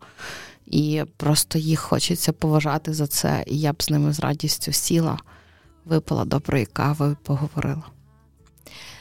і 0.67 1.05
просто 1.17 1.59
їх 1.59 1.81
хочеться 1.81 2.33
поважати 2.33 2.93
за 2.93 3.07
це. 3.07 3.45
І 3.47 3.59
я 3.61 3.73
б 3.73 3.83
з 3.83 3.91
ними 3.91 4.13
з 4.13 4.21
радістю 4.21 4.73
сіла, 4.73 5.19
випила 5.85 6.25
доброї 6.25 6.67
кави 6.67 7.17
поговорила. 7.23 7.83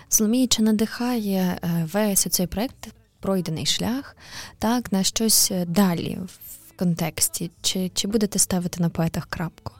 Соломія, 0.09 0.47
чи 0.47 0.61
надихає 0.61 1.59
весь 1.93 2.27
цей 2.29 2.47
проект, 2.47 2.87
пройдений 3.19 3.65
шлях, 3.65 4.15
так, 4.59 4.91
на 4.91 5.03
щось 5.03 5.51
далі 5.67 6.19
в 6.25 6.77
контексті? 6.77 7.51
Чи, 7.61 7.91
Чи 7.93 8.07
будете 8.07 8.39
ставити 8.39 8.81
на 8.83 8.89
поетах 8.89 9.25
крапку? 9.25 9.71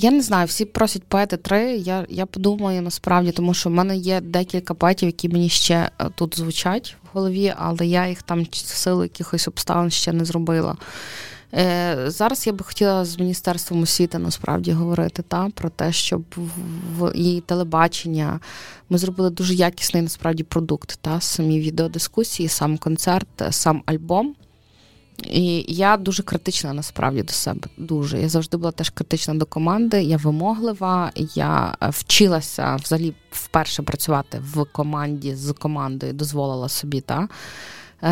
Я 0.00 0.10
не 0.10 0.22
знаю, 0.22 0.46
всі 0.46 0.64
просять 0.64 1.02
поети 1.04 1.36
три. 1.36 1.76
Я 1.76 2.06
я 2.08 2.26
подумаю 2.26 2.82
насправді, 2.82 3.32
тому 3.32 3.54
що 3.54 3.70
в 3.70 3.72
мене 3.72 3.96
є 3.96 4.20
декілька 4.20 4.74
поетів, 4.74 5.08
які 5.08 5.28
мені 5.28 5.48
ще 5.48 5.90
тут 6.14 6.38
звучать 6.38 6.96
в 7.02 7.16
голові, 7.16 7.54
але 7.56 7.86
я 7.86 8.08
їх 8.08 8.22
там 8.22 8.42
в 8.42 8.56
силу 8.56 9.02
якихось 9.02 9.48
обставин 9.48 9.90
ще 9.90 10.12
не 10.12 10.24
зробила. 10.24 10.76
Е, 11.54 11.96
Зараз 12.06 12.46
я 12.46 12.52
би 12.52 12.64
хотіла 12.64 13.04
з 13.04 13.18
Міністерством 13.18 13.82
освіти 13.82 14.18
насправді 14.18 14.72
говорити 14.72 15.22
та, 15.28 15.48
про 15.54 15.70
те, 15.70 15.92
щоб 15.92 16.22
в 16.98 17.12
і 17.14 17.40
телебачення 17.46 18.40
ми 18.88 18.98
зробили 18.98 19.30
дуже 19.30 19.54
якісний 19.54 20.02
насправді 20.02 20.42
продукт, 20.42 20.98
та 21.00 21.20
самі 21.20 21.60
відеодискусії, 21.60 22.48
сам 22.48 22.78
концерт, 22.78 23.28
сам 23.50 23.82
альбом. 23.86 24.34
І 25.24 25.64
я 25.68 25.96
дуже 25.96 26.22
критична 26.22 26.72
насправді 26.72 27.22
до 27.22 27.32
себе. 27.32 27.68
Дуже. 27.76 28.20
Я 28.20 28.28
завжди 28.28 28.56
була 28.56 28.72
теж 28.72 28.90
критична 28.90 29.34
до 29.34 29.46
команди. 29.46 30.02
Я 30.02 30.16
вимоглива. 30.16 31.12
Я 31.34 31.76
вчилася 31.80 32.76
взагалі 32.76 33.14
вперше 33.30 33.82
працювати 33.82 34.42
в 34.52 34.64
команді 34.64 35.34
з 35.34 35.52
командою, 35.52 36.12
дозволила 36.12 36.68
собі, 36.68 37.00
та 37.00 37.28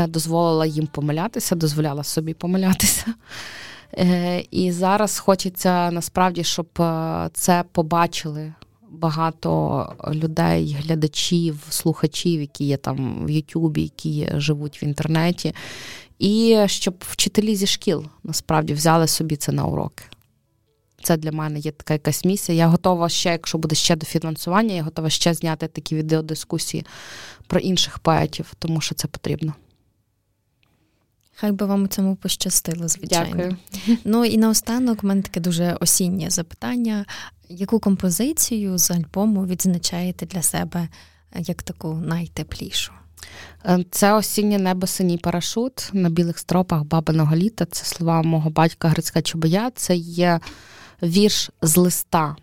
дозволила 0.09 0.67
їм 0.67 0.87
помилятися, 0.87 1.55
дозволяла 1.55 2.05
собі 2.05 2.35
помилятися. 2.35 3.15
І 4.51 4.73
зараз 4.73 5.19
хочеться 5.19 5.91
насправді, 5.91 6.45
щоб 6.45 6.67
це 7.33 7.65
побачили. 7.73 8.55
Багато 8.91 9.93
людей, 10.13 10.77
глядачів, 10.85 11.59
слухачів, 11.69 12.41
які 12.41 12.65
є 12.65 12.77
там 12.77 13.27
в 13.27 13.31
Ютубі, 13.31 13.83
які 13.83 14.29
живуть 14.35 14.83
в 14.83 14.85
інтернеті, 14.85 15.55
і 16.19 16.65
щоб 16.67 17.05
вчителі 17.09 17.57
зі 17.57 17.67
шкіл 17.67 18.07
насправді 18.25 18.75
взяли 18.75 19.07
собі 19.07 19.37
це 19.37 19.53
на 19.53 19.65
уроки. 19.65 20.05
Це 21.03 21.17
для 21.17 21.33
мене 21.33 21.59
є 21.59 21.73
така 21.73 21.95
якась 21.95 22.25
місія. 22.25 22.59
Я 22.59 22.67
готова 22.67 23.09
ще, 23.09 23.31
якщо 23.31 23.59
буде 23.59 23.75
ще 23.75 23.97
дофінансування, 23.97 24.75
я 24.75 24.83
готова 24.83 25.11
ще 25.11 25.35
зняти 25.35 25.69
такі 25.69 25.97
відеодискусії 25.97 26.87
про 27.47 27.61
інших 27.61 27.99
поетів, 27.99 28.53
тому 28.59 28.81
що 28.81 28.95
це 28.95 29.09
потрібно. 29.09 29.55
Хай 31.35 31.53
би 31.53 31.67
вам 31.67 31.85
у 31.85 31.87
цьому 31.87 32.17
пощастило, 32.17 32.89
звичайно. 32.89 33.37
Дякую. 33.37 33.57
Ну 34.05 34.25
і 34.25 34.39
наостанок 34.39 35.05
у 35.05 35.07
мене 35.07 35.23
таке 35.23 35.41
дуже 35.41 35.77
осіннє 35.81 36.31
запитання. 36.31 37.07
Яку 37.49 37.81
композицію 37.81 38.79
з 38.79 38.91
альбому 38.91 39.47
відзначаєте 39.47 40.27
для 40.27 40.43
себе 40.43 40.89
як 41.39 41.63
таку 41.63 41.95
найтеплішу? 41.95 42.93
Це 43.91 44.13
осіннє 44.13 44.59
небо 44.59 44.87
синій 44.87 45.19
парашут 45.19 45.91
на 45.93 46.11
білих 46.11 46.39
стропах 46.39 46.85
бабиного 46.85 47.37
літа. 47.37 47.65
Це 47.65 47.85
слова 47.85 48.23
мого 48.23 48.51
батька 48.51 48.89
Грицька 48.89 49.23
Чубая. 49.23 49.71
Це 49.75 49.97
є 49.97 50.41
вірш 51.03 51.51
з 51.63 51.77
листа. 51.77 52.37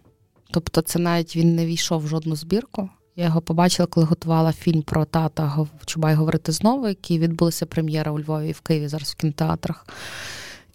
Тобто, 0.52 0.82
це 0.82 1.00
навіть 1.00 1.36
він 1.36 1.56
не 1.56 1.66
війшов 1.66 2.04
в 2.04 2.08
жодну 2.08 2.36
збірку. 2.36 2.90
Я 3.16 3.26
його 3.26 3.42
побачила, 3.42 3.88
коли 3.88 4.06
готувала 4.06 4.54
фільм 4.54 4.82
про 4.82 5.06
тата 5.06 5.68
Чубай 5.86 6.16
говорити 6.16 6.52
знову, 6.52 6.88
який 6.88 7.20
відбулася 7.20 7.66
прем'єра 7.66 8.12
у 8.12 8.20
Львові 8.20 8.50
і 8.50 8.52
в 8.52 8.62
Києві 8.62 8.88
зараз 8.88 9.12
в 9.12 9.16
кінотеатрах. 9.16 9.88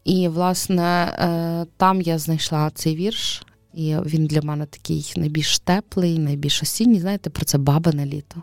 І, 0.05 0.29
власне, 0.29 1.15
е, 1.19 1.67
там 1.77 2.01
я 2.01 2.19
знайшла 2.19 2.71
цей 2.75 2.97
вірш, 2.97 3.43
і 3.75 3.97
він 3.97 4.27
для 4.27 4.43
мене 4.43 4.67
такий 4.67 5.13
найбільш 5.17 5.59
теплий, 5.59 6.19
найбільш 6.19 6.63
осінній. 6.63 7.01
Знаєте, 7.01 7.31
про 7.31 7.45
це 7.45 7.59
бабине 7.59 8.07
літо. 8.07 8.43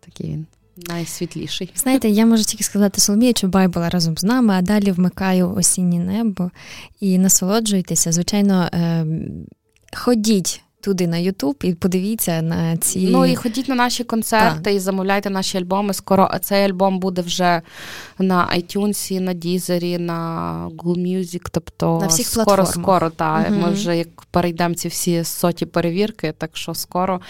Такий 0.00 0.30
він. 0.30 0.46
Найсвітліший. 0.88 1.70
Знаєте, 1.76 2.08
я 2.08 2.26
можу 2.26 2.44
тільки 2.44 2.64
сказати 2.64 3.00
Соломія, 3.00 3.32
Чубай 3.32 3.68
була 3.68 3.88
разом 3.88 4.18
з 4.18 4.24
нами, 4.24 4.54
а 4.54 4.62
далі 4.62 4.92
вмикаю 4.92 5.54
осіннє 5.54 5.98
небо 5.98 6.50
і 7.00 7.18
насолоджуйтеся. 7.18 8.12
Звичайно, 8.12 8.68
е, 8.72 9.06
ходіть 9.92 10.62
туди 10.80 11.06
на 11.06 11.16
Ютуб 11.16 11.56
і 11.62 11.74
подивіться 11.74 12.42
на 12.42 12.76
ці. 12.76 13.08
Ну 13.10 13.26
і 13.26 13.36
ходіть 13.36 13.68
на 13.68 13.74
наші 13.74 14.04
концерти 14.04 14.60
так. 14.62 14.74
і 14.74 14.78
замовляйте 14.78 15.30
наші 15.30 15.58
альбоми. 15.58 15.94
Скоро 15.94 16.30
цей 16.42 16.64
альбом 16.64 16.98
буде 16.98 17.22
вже 17.22 17.62
на 18.18 18.48
iTunes, 18.56 19.20
на 19.20 19.32
Дізері, 19.32 19.98
на 19.98 20.50
Google 20.78 20.98
Music, 20.98 21.48
тобто 21.50 21.98
на 22.00 22.06
всіх 22.06 22.26
скоро, 22.26 22.66
скоро, 22.66 23.10
так. 23.10 23.46
Угу. 23.50 23.60
Ми 23.60 23.70
вже 23.70 23.96
як 23.96 24.08
перейдемо 24.30 24.74
ці 24.74 24.88
всі 24.88 25.24
соті 25.24 25.66
перевірки, 25.66 26.34
так 26.38 26.56
що 26.56 26.74
скоро 26.74 27.20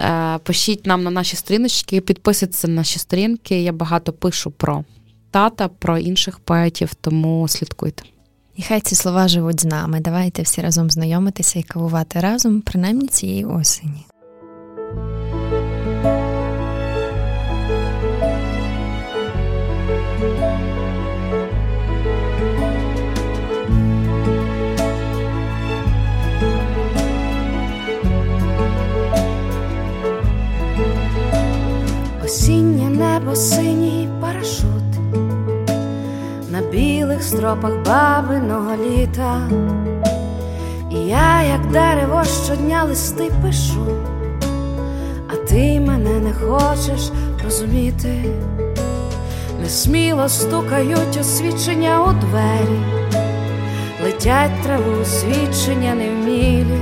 е, 0.00 0.38
пишіть 0.38 0.86
нам 0.86 1.02
на 1.02 1.10
наші 1.10 1.36
сторіночки, 1.36 2.00
підписуйтесь 2.00 2.64
на 2.64 2.70
наші 2.70 2.98
сторінки. 2.98 3.62
Я 3.62 3.72
багато 3.72 4.12
пишу 4.12 4.50
про 4.50 4.84
тата, 5.30 5.68
про 5.68 5.98
інших 5.98 6.38
поетів, 6.38 6.94
тому 6.94 7.48
слідкуйте. 7.48 8.02
І 8.56 8.62
хай 8.62 8.80
ці 8.80 8.94
слова 8.94 9.28
живуть 9.28 9.60
з 9.60 9.64
нами. 9.64 10.00
Давайте 10.00 10.42
всі 10.42 10.60
разом 10.60 10.90
знайомитися 10.90 11.58
і 11.58 11.62
кавувати 11.62 12.20
разом, 12.20 12.60
принаймні 12.60 13.06
цієї 13.06 13.44
осені. 13.44 14.06
Осіннє 32.24 32.90
небо 32.90 33.36
синій 33.36 34.08
парашут 34.20 34.73
білих 37.14 37.22
стропах 37.22 37.72
бабиного 37.86 38.76
літа, 38.76 39.40
і 40.90 40.96
я, 40.96 41.42
як 41.42 41.70
дерево, 41.72 42.24
щодня 42.44 42.84
листи 42.84 43.30
пишу, 43.42 43.86
а 45.28 45.36
ти 45.48 45.80
мене 45.80 46.20
не 46.20 46.32
хочеш 46.32 47.10
розуміти, 47.44 48.24
несміло 49.62 50.28
стукають 50.28 51.16
освічення 51.20 52.02
у 52.04 52.12
двері, 52.12 52.80
летять 54.04 54.62
траву 54.62 55.04
свідчення 55.04 55.94
невмілі, 55.94 56.80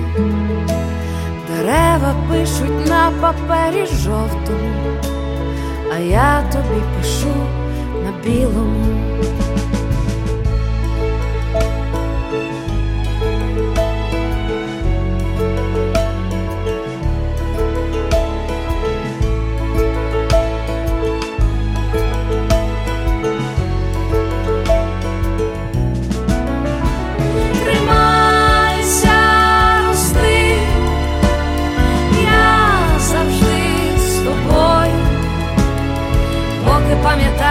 дерева 1.48 2.14
пишуть 2.30 2.88
на 2.88 3.12
папері 3.20 3.86
жовтому, 3.86 4.98
а 5.94 5.98
я 5.98 6.42
тобі 6.52 6.82
пишу 6.98 7.34
на 8.04 8.24
білому. 8.24 9.02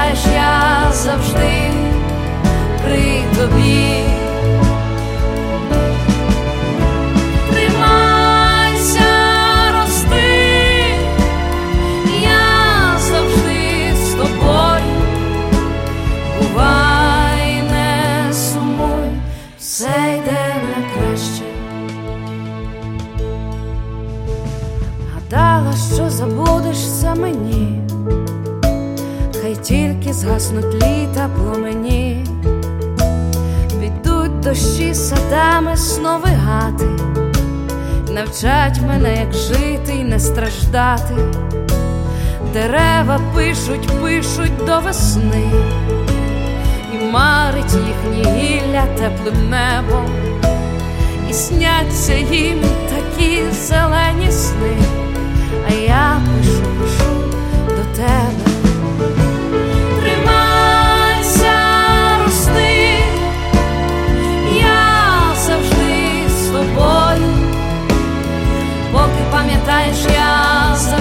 Пам'ятаєш, 0.01 0.25
я 0.35 0.91
завжди 0.91 1.71
при 2.83 3.23
тобі. 3.37 4.10
Згаснуть 30.21 30.73
літа 30.73 31.29
пломені, 31.35 32.25
підуть 33.79 34.39
дощі 34.39 34.93
садами 34.93 35.77
сновигати, 35.77 36.85
навчать 38.09 38.81
мене, 38.87 39.15
як 39.15 39.33
жити 39.33 39.93
й 39.93 40.03
не 40.03 40.19
страждати, 40.19 41.13
дерева 42.53 43.19
пишуть, 43.35 43.87
пишуть 44.01 44.65
до 44.65 44.79
весни, 44.79 45.51
і 46.93 47.05
марить 47.11 47.73
їхні 47.73 48.31
гілля 48.31 48.85
теплим 48.97 49.49
небом, 49.49 50.05
і 51.29 51.33
сняться 51.33 52.13
їм 52.13 52.61
такі 52.89 53.43
зелені 53.51 54.31
сни, 54.31 54.77
а 55.69 55.73
я 55.73 56.21
пишу, 56.37 56.63
пишу 56.79 57.37
до 57.67 57.95
тебе. 57.95 58.40
Пам'ятаєш, 69.65 69.97
я 70.13 70.75
завжди 70.75 71.00